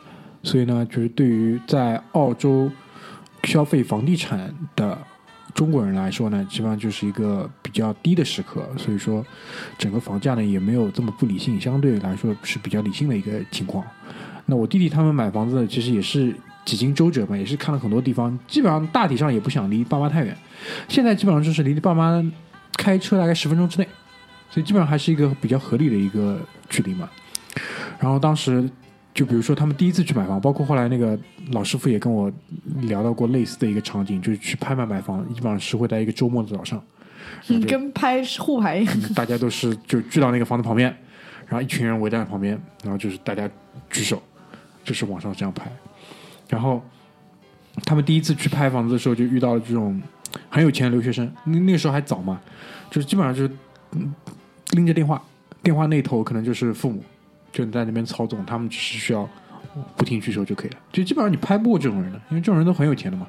[0.42, 2.72] 所以呢，就是对于在澳洲
[3.44, 4.98] 消费房地产的
[5.54, 9.24] 中国人来说呢，基本上就是一个比较低的时刻，所以说
[9.78, 13.86] 整个房价呢也没有这么不理性，相对来说是比较理性的一个情况。
[14.48, 16.36] 那我弟弟他们买房子，其实也是
[16.66, 20.36] 几经周折嘛，也是看了很多地方，基本上大体上也不想离爸妈太远。
[20.88, 22.24] 现在基本上就是离爸妈
[22.78, 23.88] 开车大概十分钟之内，
[24.50, 27.10] 所以基本上还是一个比较合理的一个距离嘛。
[28.00, 28.70] 然后当时
[29.14, 31.18] 就比如说他们第一次去买房，包括后来那个
[31.52, 32.32] 老师傅也跟我
[32.82, 36.82] 聊到过类似的一个场景，就是去拍卖买房，基本上是会在一个周末的早上，
[37.50, 39.00] 嗯跟拍互拍一样。
[39.14, 40.90] 大家都是就聚到那个房子旁边，
[41.46, 43.50] 然后一群人围在旁边，然后就是大家
[43.90, 44.22] 举手，
[44.84, 45.70] 就是往上这样拍。
[46.48, 46.84] 然后
[47.86, 50.02] 他们第一次去拍房子的时候，就遇到了这种
[50.50, 52.40] 很有钱的留学生，那那个时候还早嘛，
[52.90, 53.52] 就是基本上就是
[53.92, 54.14] 嗯
[54.72, 55.22] 拎着电话，
[55.62, 57.04] 电话那头可能就是父母，
[57.52, 59.28] 就在那边操纵，他们只是需要
[59.96, 60.78] 不停举手就可以了。
[60.92, 63.28] 就基本上你拍不过这种人的，因为这种人都很有钱的嘛，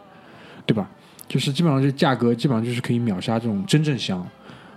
[0.66, 0.88] 对吧？
[1.28, 4.26] 就是基本上这价格基本上就是可以秒杀这种真正想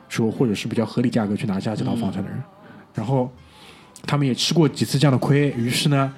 [0.07, 2.41] 说或者是比较合理价格去拿下这套房产的人。
[2.93, 3.29] 然后
[4.05, 6.13] 他们也吃过几次这样的亏，于是呢，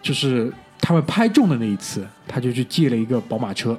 [0.00, 3.78] 就是他们拍中的那一次，他就去借了一个宝马车，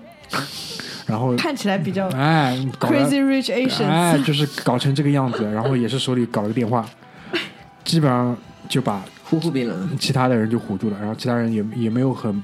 [1.07, 6.85] 然后看起来比较哎 Crazy Rich Asians，、哎，就是搞成这个样子，然后也是手里搞了个电话，
[7.83, 8.37] 基本上
[8.67, 12.43] 就把呼呼别人，其他的人就唬住了，然后其他人也也没有很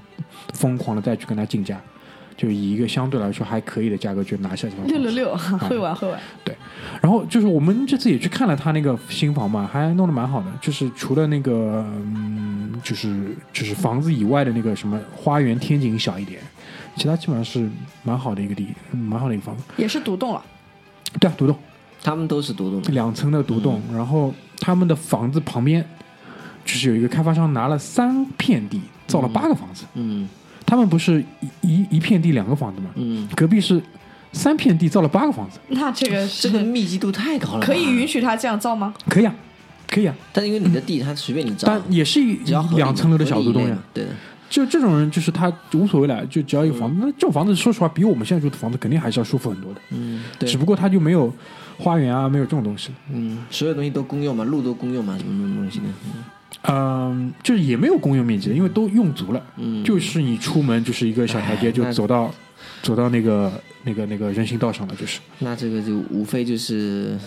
[0.54, 1.80] 疯狂的再去跟他竞价，
[2.38, 4.88] 就以一个相对来说还可以的价格就拿下这套房。
[4.88, 5.38] 六六六，
[5.70, 6.18] 会玩会玩。
[6.44, 6.56] 对
[7.02, 16.42] 然后就是我们这次也去看了他那个新房嘛，还弄得蛮好的，就是除了那个嗯，就是就是房子以外的那个什么花园天井小一点，
[16.96, 17.70] 其他基本上是
[18.04, 19.64] 蛮好的一个地，嗯蛮好的一个房子。
[19.78, 20.44] 也是独栋了，
[21.20, 21.56] 对啊，独栋。
[22.04, 25.84] 他们都是独栋，两层的独栋，然后他们的房子旁边
[26.66, 30.28] 就是有一个开发商拿了三片地造了八个房子，嗯。
[30.66, 32.90] 他们不是一一一片地两个房子吗？
[32.96, 33.80] 嗯，隔壁是
[34.32, 38.94] 三片地造了八个房子，那这个 这个密集度太高了，可以允许他这样造吗？
[39.10, 39.36] 可以啊，
[39.88, 42.38] 可以啊，但因为你的地，他随便你造，但也是一
[42.76, 43.78] 两层楼的小独栋呀。
[43.94, 44.06] 对。
[44.06, 44.12] 的，
[44.54, 51.34] 就这种人，就是他无所谓了，就只要一个房子，那这种房子说实话，比我们现在住的房子肯定还是要舒服很多的，嗯，对只，不过他就没有
[51.80, 52.92] 花园啊，没有这种东西。
[53.12, 55.86] 嗯，所有东西都公用嘛，路都公用嘛，什么什么东西的，
[56.72, 59.44] 嗯，就是也没有公用面积的，因为都用足了。
[59.58, 62.32] 嗯，就是你出门就是一个小台阶，就走到
[62.84, 63.52] 走到那个
[63.86, 65.20] 那个那个人行道上了，就是。
[65.40, 67.18] 那这个就无非就是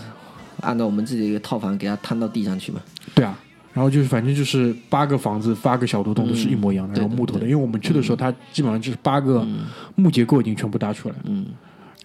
[0.61, 2.81] 按照我们自己的一个套房给它摊到地上去嘛，
[3.17, 3.37] 对啊，
[3.77, 7.41] 然后就是反正就是八个房子，八个小独栋都是一模一样的，嗯然后木头的。
[7.41, 9.67] 对因为我们去的时候，它基本上就是八个嗯。
[9.97, 11.15] 木结构已经全部搭出来。
[11.25, 11.49] 嗯，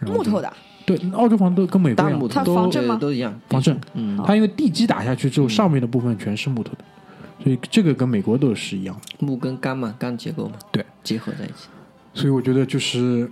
[0.05, 0.51] 木头的，
[0.85, 2.97] 对，澳洲房都跟美国一样，都防震吗？
[2.97, 3.79] 都一样，防震。
[3.93, 6.83] 嗯，它因为地基打下去之后，上面的部分全是木头的，
[7.41, 9.25] 所以这个跟美国都是一样的。
[9.25, 11.69] 木跟钢嘛，钢结构嘛，对，结合在一起，
[12.13, 13.31] 所以我觉得就是，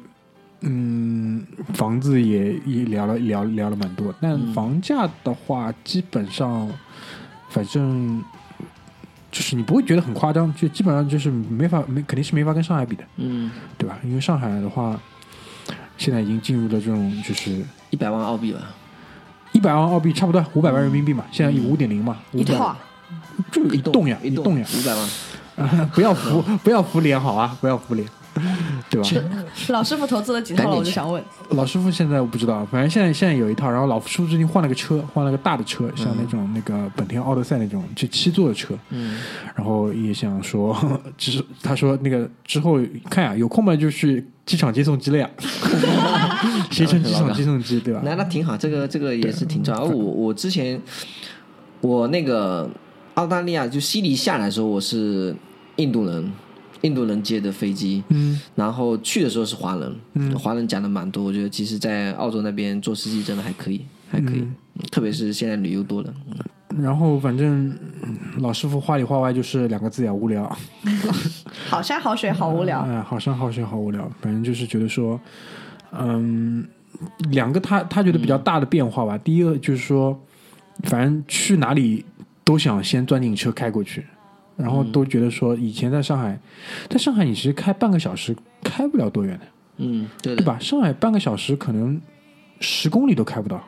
[0.61, 4.53] 嗯，房子也也聊了聊聊了蛮多，但嗯。
[4.53, 6.69] 房价的话，基本上，
[7.49, 8.23] 反正
[9.31, 13.97] 就是你不会觉得很夸张，就基本上就是没法没肯定是没法跟上海比的，嗯，对吧？
[14.03, 14.99] 因为上海的话，
[15.97, 18.61] 现在已经进入了这种就是一百万澳币了，
[19.51, 22.63] 一百万澳币，差不多五百万人民币嘛，现在五点零嘛，一套。
[22.63, 22.79] 啊，
[23.51, 28.07] 就一栋呀，一栋呀，五百万， 不要浮不要浮脸好啊，不要浮脸，
[28.89, 29.09] 对吧？
[29.69, 30.77] 老师傅投资了几套了？
[30.77, 39.19] 我就想问，老师傅现在我不知道，反正现在现在有一套，然后老师傅最近换了个车，换了个大的车，像那种那个本田奥德赛那种就七座的车，嗯，
[39.55, 40.75] 然后也想说，
[41.17, 45.29] 只是他说那个之后看呀，有空嘛就去机场接送机了呀，
[46.71, 48.01] 携程机场接送机对吧？
[48.03, 49.83] 那那挺好，这个这个也是挺重要。
[49.83, 50.79] 我我之前
[51.81, 52.69] 我那个
[53.15, 55.35] 澳大利亚就悉尼下来的时候，我是
[55.75, 56.31] 印度人，
[56.81, 61.23] 印度人接的飞机，嗯然后去的时候是华人，嗯华人讲的蛮多。
[61.23, 64.55] 我觉得其实，在澳洲那边做司机真的还可以，还可以，嗯
[64.91, 66.13] 特别是现在旅游多了。
[66.29, 66.35] 嗯
[66.83, 67.67] 然后反正
[68.03, 70.55] 嗯老师傅话里话外就是两个字呀，无聊。
[71.67, 72.81] 好山好水好无聊。
[72.87, 75.19] 哎，好山好水好无聊，反正就是觉得说，
[75.91, 76.65] 嗯，
[77.31, 79.17] 两个他他觉得比较大的变化吧。
[79.17, 80.17] 第一个就是说，
[80.83, 82.05] 反正去哪里
[82.43, 84.05] 都想先钻进车开过去，
[84.59, 86.37] 然后都觉得说，以前在上海，
[86.89, 89.45] 在上海你其实开半个小时开不了多远的，
[89.77, 90.59] 嗯，对，对吧？
[90.59, 91.99] 上海半个小时可能
[92.59, 93.63] 十公里都开不到，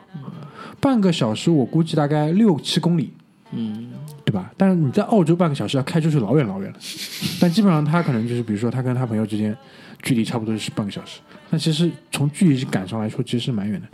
[0.80, 3.12] 半个小时我估计大概六七公里，
[3.52, 3.90] 嗯，
[4.24, 4.50] 对对吧？
[4.56, 6.78] 但是你在澳洲半个小时要开出去老远老远了，
[7.38, 9.54] 但基本上他可能就是，比如说他跟他朋友之间
[10.02, 11.20] 距离差不多是半个小时，
[11.50, 13.86] 那其实从距离感上来说，其实是蛮远的。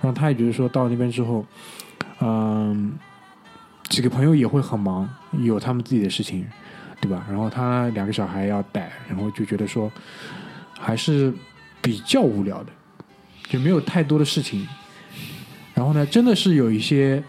[0.00, 1.44] 然后他也觉得说到那边之后，
[2.20, 2.92] 嗯，
[3.92, 6.46] 几个朋友也会很忙，有他们自己的事情，
[6.98, 7.26] 对吧？
[7.28, 9.92] 然后他两个小孩要带，然后就觉得说
[10.78, 11.30] 还是
[11.82, 12.72] 比较无聊的，
[13.50, 14.66] 就没有太多的事情。
[15.74, 17.22] 然后呢，真的是有一些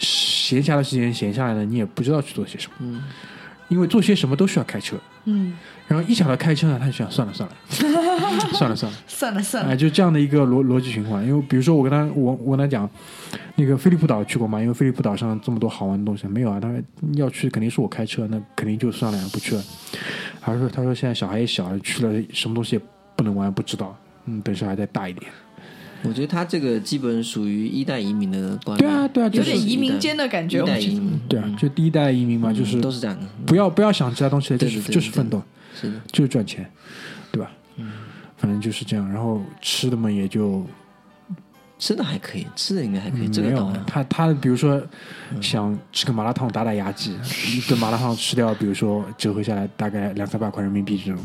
[0.00, 3.02] 闲暇的时间闲下来呢，你也不知道去做些什么，嗯
[3.68, 4.96] 因为做些什么都需要开车。
[5.26, 5.52] 嗯，
[5.88, 7.54] 然后一想到开车呢，他就想算了算了，
[8.54, 11.26] 算了 算了，哎，算了算了，哎就这样的一个逻逻辑循环。
[11.26, 12.88] 因为比如说我跟他我我跟他讲，
[13.56, 14.60] 那个飞利浦岛去过吗？
[14.60, 16.58] 因为飞利浦岛上这么多好玩的东西，没有啊。
[16.58, 16.80] 他说
[17.14, 19.62] 要去肯定是我开车，那肯定就算了，不去了。
[20.40, 22.82] 他说他说现在小孩也小，去了什么东西也
[23.14, 23.94] 不能玩，不知道。
[24.24, 25.30] 嗯，等小孩再大一点。
[26.04, 35.42] 我觉得他这个基本属于一代移民的观念，对啊对啊，有点移民间的感觉，一我觉得代移民，对啊，嗯就第一代移民嘛，就是都是这样的，不要不要想其他东西，就是就是奋斗，
[35.80, 36.68] 是的，就是赚钱，
[37.30, 37.50] 对吧？
[37.76, 37.92] 嗯，
[38.36, 39.08] 反正就是这样。
[39.12, 40.66] 然后吃的嘛，也就
[41.78, 44.82] 吃的还可以，吃的应该还可以，嗯没有这个倒他他比如说
[45.40, 47.16] 想吃个麻辣烫打打牙祭，
[47.56, 51.22] 一顿麻辣烫吃掉，比如说折合下来大概两三百块人民币这种，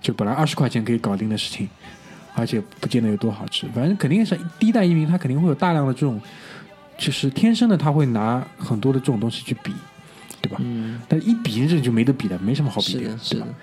[0.00, 1.68] 就本来二十块钱可以搞定的事情，
[2.34, 3.66] 而且不见得有多好吃。
[3.74, 6.20] 反正肯定是第一代移民，他肯定会有大量的这种，
[6.96, 9.72] 就是天生的他会拿很多的这种东西去比，
[10.40, 10.58] 对吧？
[10.60, 13.54] 嗯，但一比这就没得比的，没什么好比是的，是对吧的？，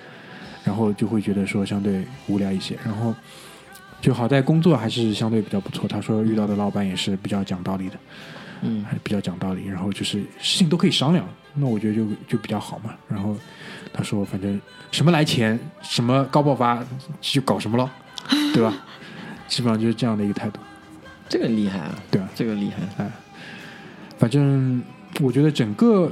[0.66, 2.78] 然后就会觉得说相对无聊一些。
[2.84, 3.14] 然后
[4.02, 5.88] 就好在工作还是相对比较不错。
[5.88, 7.96] 他说遇到的老板也是比较讲道理的，
[8.62, 9.66] 嗯还比较讲道理。
[9.66, 12.94] 然后就是事情都可以商量，那我觉得就就比较好嘛。
[13.08, 13.36] 然后
[13.94, 14.60] 他说反正
[14.92, 16.84] 什么来钱，什么高爆发
[17.22, 17.90] 就搞什么咯，
[18.54, 18.74] 对吧？
[19.48, 20.60] 基本上就是这样的一个态度，
[21.30, 22.30] 这个厉害啊，对吧？
[22.36, 23.12] 这个厉害，哎
[24.18, 24.82] 反正
[25.22, 26.12] 我觉得整个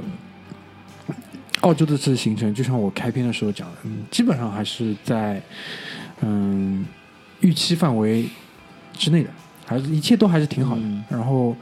[1.62, 5.42] 澳洲这次行程，就像我开篇的时候讲的，嗯，基本上还是在
[6.22, 6.86] 嗯
[7.40, 8.26] 预期范围
[8.92, 9.30] 之内的，
[9.66, 10.80] 还是一切都还是挺好的。
[10.82, 11.56] 嗯然后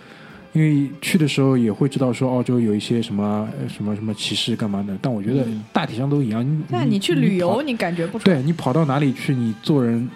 [0.52, 6.46] 因为去的时候也会知道说澳洲有一些什么呃什么什么歧视干嘛的，但我觉得嗯大体上都一样。
[6.46, 8.36] 你那你去旅游，跑你感觉不出来。
[8.36, 10.08] 对你跑到哪里去，你做人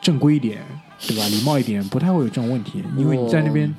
[0.00, 0.62] 正规一点，
[1.06, 1.26] 对吧？
[1.28, 3.72] 礼貌一点，不太会有这种问题，因为你在那边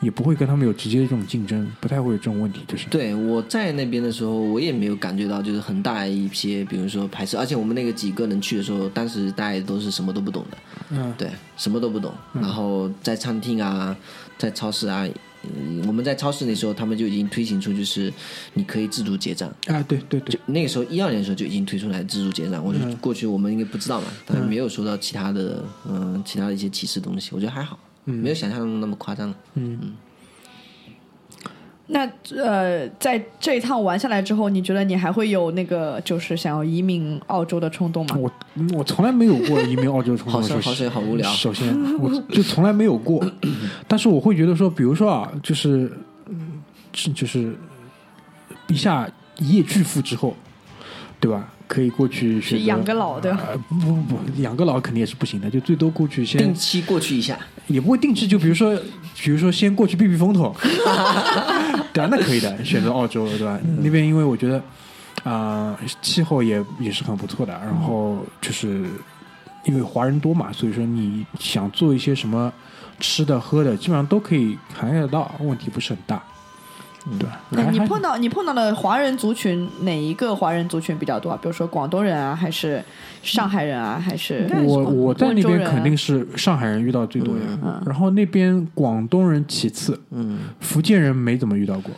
[0.00, 2.88] 也不会跟他们有直接的这种竞争，不太会有这种问题，就是。
[2.88, 10.58] 对，我在那边的时候，我也没有感觉到就是很大一些，比如说排斥，而且我们那个几个人去的时候，当时大家都是什么都不懂的，
[10.90, 12.12] 嗯，对，什么都不懂。
[12.32, 13.96] 然后在餐厅啊，
[14.38, 15.06] 在超市啊，
[15.56, 18.12] 嗯我们在超市那时候，他们就已经推行出就是
[18.54, 19.48] 你可以自助结账。
[19.66, 29.34] 啊，对对对就，那个时候一二年的时候就已经推出来自助结账，我过去我们应该不知道嘛，但没有收到其他的嗯、其他的一些歧视东西，我觉得还好，没有想象中那么夸张。
[31.88, 38.16] 那呃，在这一趟玩下来之后，你觉得你还会有那个就是想要移民澳洲的冲动吗？
[38.16, 38.32] 我
[38.78, 41.68] 我从来没有过移民澳洲的冲动， 好水好水好无聊首先，
[42.00, 43.22] 我就从来没有过，
[43.86, 45.92] 但是我会觉得说，比如说啊，就是
[46.28, 46.62] 嗯，
[46.94, 47.54] 是就是
[48.68, 49.06] 一下
[49.38, 50.34] 一夜巨富之后，
[51.20, 51.52] 对吧？
[51.66, 53.40] 可以过去选养个老对吧？
[53.48, 57.38] 呃不不不，养个老肯定也是不行的，就最多过去先定期过去一下，
[57.68, 58.76] 也不会定期，就比如说，
[59.22, 60.54] 比如说先过去避避风头，
[61.92, 63.58] 对啊，那可以的，选择澳洲，对吧？
[63.82, 64.62] 那边因为我觉得
[65.22, 68.84] 啊、气候也也是很不错的，然后就是
[69.64, 72.52] 因为华人多嘛，所以说你想做一些什么
[73.00, 76.22] 吃的喝的，基本上都可以涵盖得到，问题不是很大，
[77.18, 77.28] 对。
[77.28, 77.40] 吧？
[77.50, 81.38] 那你碰到你碰到的华人族群哪一个华人族群比较多啊？
[81.40, 82.82] 比如说广东人啊，还是
[83.22, 91.92] 上海人啊，还是我我在那边肯定是上海人遇到最多的，然后那边广东人其次，嗯，福建人没怎么遇到过，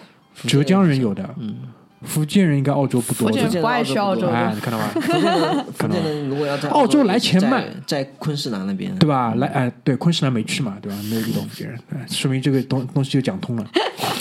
[0.44, 1.56] 浙江人有的，嗯，
[2.06, 4.88] 福建人应该澳洲不多的福建，不爱去澳洲哎，你看到吧？
[5.00, 9.34] 福建人，福建人如果要在澳洲来钱慢在昆士兰那边，对吧？
[9.36, 10.98] 来，哎，对，昆士兰没去嘛，对吧？
[11.10, 13.66] 没有遇到福建人，哎说明这个东东西就讲通了。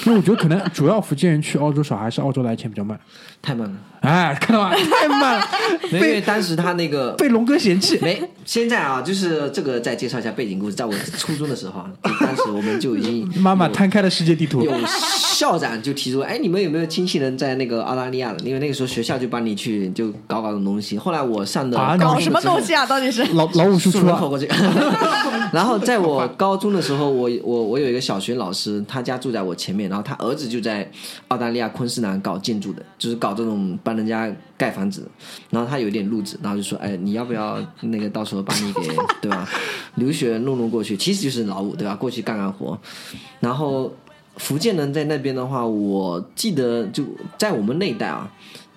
[0.05, 2.99] 因为我觉得可能主要福建人去澳洲少，还是澳洲来钱比较慢。
[3.41, 3.75] 太慢了，
[4.05, 4.71] 哎，看到吧？
[4.75, 5.47] 太慢了，
[5.91, 7.97] 因为当时他那个被龙哥嫌弃。
[8.01, 10.75] 没，现在啊，就是这个再介绍一下背景故事。
[10.75, 18.39] 在我初中的时候啊，就当时我们就已经 妈妈摊开了世界地图，有校长就提出，哎，你们有没有亲戚人在那个澳大利亚的？
[18.45, 20.97] 因为那个时候学校就帮你去就搞搞这种东西。
[20.97, 22.85] 后来我上的啊搞什么东西啊？
[22.85, 24.47] 到底是老老五输出啊送人口，过去。
[25.51, 30.89] 然后在我高中的时候，我我我有一个小学老师，他家住在我前面，然后他儿子就在
[31.29, 35.07] 澳大利亚昆士兰搞建筑的，就是搞这种帮人家盖房子。
[35.49, 38.81] 然后他有点路子，然后就说：“哎，你要不要那个到时候把你给
[39.21, 39.47] 对吧？
[39.95, 41.95] 留学弄弄过去，其实就是劳务对吧？
[41.95, 42.77] 过去干干活。
[43.39, 43.93] 然后
[44.37, 47.03] 福建人在那边的话，我记得就
[47.37, 48.29] 在我们那一代啊，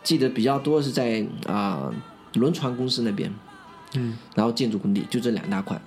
[0.02, 1.92] 记得比较多是在啊、
[2.34, 3.32] 轮船公司那边，
[3.94, 5.80] 嗯，然后建筑工地就这两大块。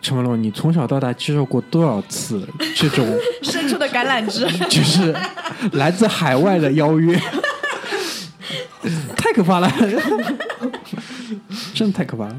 [0.00, 3.06] 陈文龙，你从小到大接受过多少次这种
[3.42, 5.14] 伸出的橄榄枝，就是
[5.72, 7.20] 来自海外的邀约？
[9.36, 9.70] 太可怕了，
[11.74, 12.36] 真的太可怕了！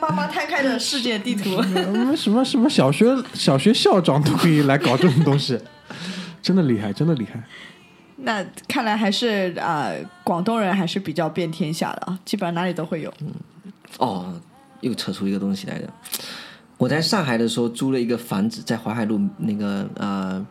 [0.00, 1.62] 妈妈摊开的世界地图。
[1.76, 5.56] 嗯什么什么小学小学校长都可以来搞这种东西，
[6.42, 7.40] 真的厉害，真的厉害。
[8.16, 9.90] 那看来还是啊、
[10.24, 13.12] 广东人还是比较遍天下的啊，基本上哪里都会有。
[13.20, 13.32] 嗯
[13.98, 14.40] 哦，
[14.80, 15.88] 又扯出一个东西来的。
[16.78, 20.44] 我在上海的时候租了一个房子，在淮海路那个呃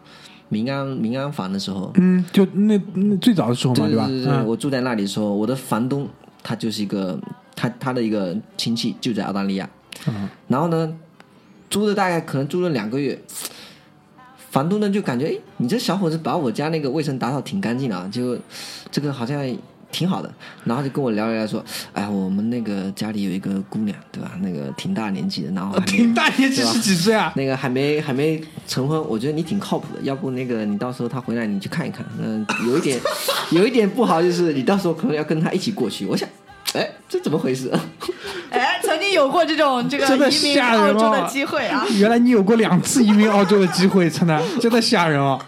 [0.52, 4.06] 民安民安房的时候，嗯，就那那最早的时候嘛，吧？
[4.06, 4.46] 对对对，嗯。
[4.46, 6.06] 我住在那里的时候，我的房东
[6.44, 7.18] 他就是一个
[7.56, 9.70] 他他的一个亲戚就在澳大利亚，
[10.08, 10.28] 嗯。
[10.50, 10.94] 然后呢，
[11.70, 13.18] 租了大概可能租了两个月，
[14.50, 18.38] 房东呢就感觉哎，你这小伙子把我家那个卫生打扫挺干净的啊，就
[18.92, 19.42] 这个好像
[19.92, 20.32] 挺好的，
[20.64, 21.64] 然后就跟我聊一聊说，
[21.94, 24.32] 哎，我们那个家里有一个姑娘，对吧？
[24.42, 27.34] 那个挺大年纪的，然后挺大年纪对吧是几岁啊？
[27.36, 32.06] 那个还没还没成婚，我觉得你挺靠谱的，要不那个你到时候他回来你去看一看。
[32.20, 33.00] 嗯，有一点
[33.52, 36.06] 有一点不好就是你到时候可能要跟他一起过去。
[36.06, 36.28] 我想，
[36.74, 37.72] 哎，这怎么回事？
[38.52, 41.86] 哎，曾经有过这种这个 真的移民吓人澳洲的机会啊。
[41.98, 45.40] 原来你有过两次移民澳洲的机会，真的真的吓人啊！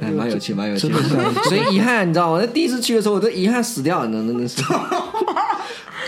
[0.00, 1.08] 哎，蛮有趣，蛮有趣真的是。
[1.48, 2.38] 所以遗憾，你知道吗？
[2.40, 4.62] 那第一次去的时候，我都遗憾死掉了，真的真的是。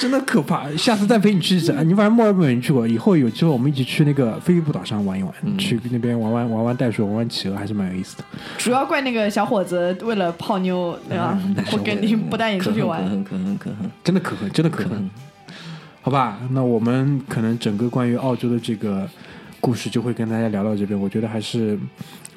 [0.01, 1.72] 真的可怕，下次再陪你去一次。
[1.85, 8.24] 你反正墨尔本你去过，以后有机会我们一起去那个菲利普岛上玩一玩，去那边玩玩玩玩袋鼠，玩玩企鹅，还是蛮有意思的。
[8.59, 11.39] 主要怪那个小伙子为了泡妞，对吧？
[11.70, 13.09] 不跟你不带你出去玩可。
[13.11, 13.91] 恨可恨可恨。
[14.03, 15.09] 真的可恨，真的可恨。
[16.03, 19.09] 好吧，那我们可能整个关于澳洲的这个
[19.64, 21.78] 故事就会跟大家聊到这边，我觉得还是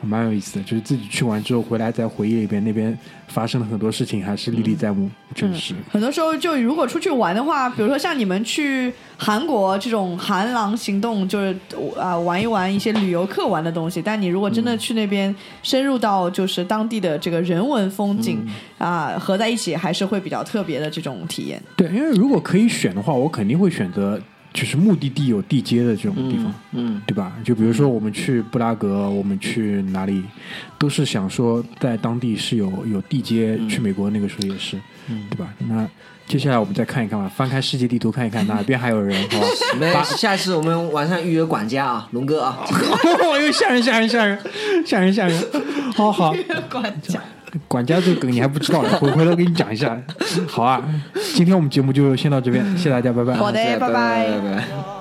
[0.02, 0.64] 蛮有意思的。
[0.64, 2.98] 就是自己去完之后回来再回忆一遍那边
[3.28, 5.76] 发生了很多事情，还是历历在目，真是。
[5.92, 11.54] 很多时候，就如果出去玩的话，比如说像你们去韩国这种韩狼行动，就是
[12.00, 14.02] 啊、玩一玩一些旅游客玩的东西。
[14.02, 18.48] 但你如果真的去那边深入到就是当地的这个人文风景
[18.78, 21.62] 啊、合在一起，还是会比较特别的这种体验。
[21.76, 24.18] 对，因为如果可以选的话，我肯定会选择
[24.54, 26.54] 就是目的地有地接的这种地方。
[26.72, 27.34] 嗯，对吧？
[27.44, 30.24] 就比如说我们去布拉格，我们去哪里，
[30.78, 33.60] 都是想说在当地是有有地接。
[33.70, 34.80] 去美国那个时候也是，
[35.30, 35.48] 对吧？
[35.68, 35.88] 那
[36.26, 39.40] 接下来我们再看一看吧，翻开世界地图看一看哪 边还有人，好
[39.94, 40.04] 吧？
[40.04, 42.60] 下次我们晚上预约管家啊，龙哥啊。
[43.24, 44.38] 哦又，吓人吓人吓人
[44.86, 45.44] 吓人吓人！
[45.96, 46.36] 好好，
[46.70, 47.22] 管家，
[47.68, 49.98] 管家这个梗你还不知道呢，回回头给你讲一下。
[50.48, 50.84] 好啊，
[51.36, 53.34] 今天我们节目就先到这边，谢谢大家，拜拜。
[53.36, 54.97] 好的，拜拜拜拜拜。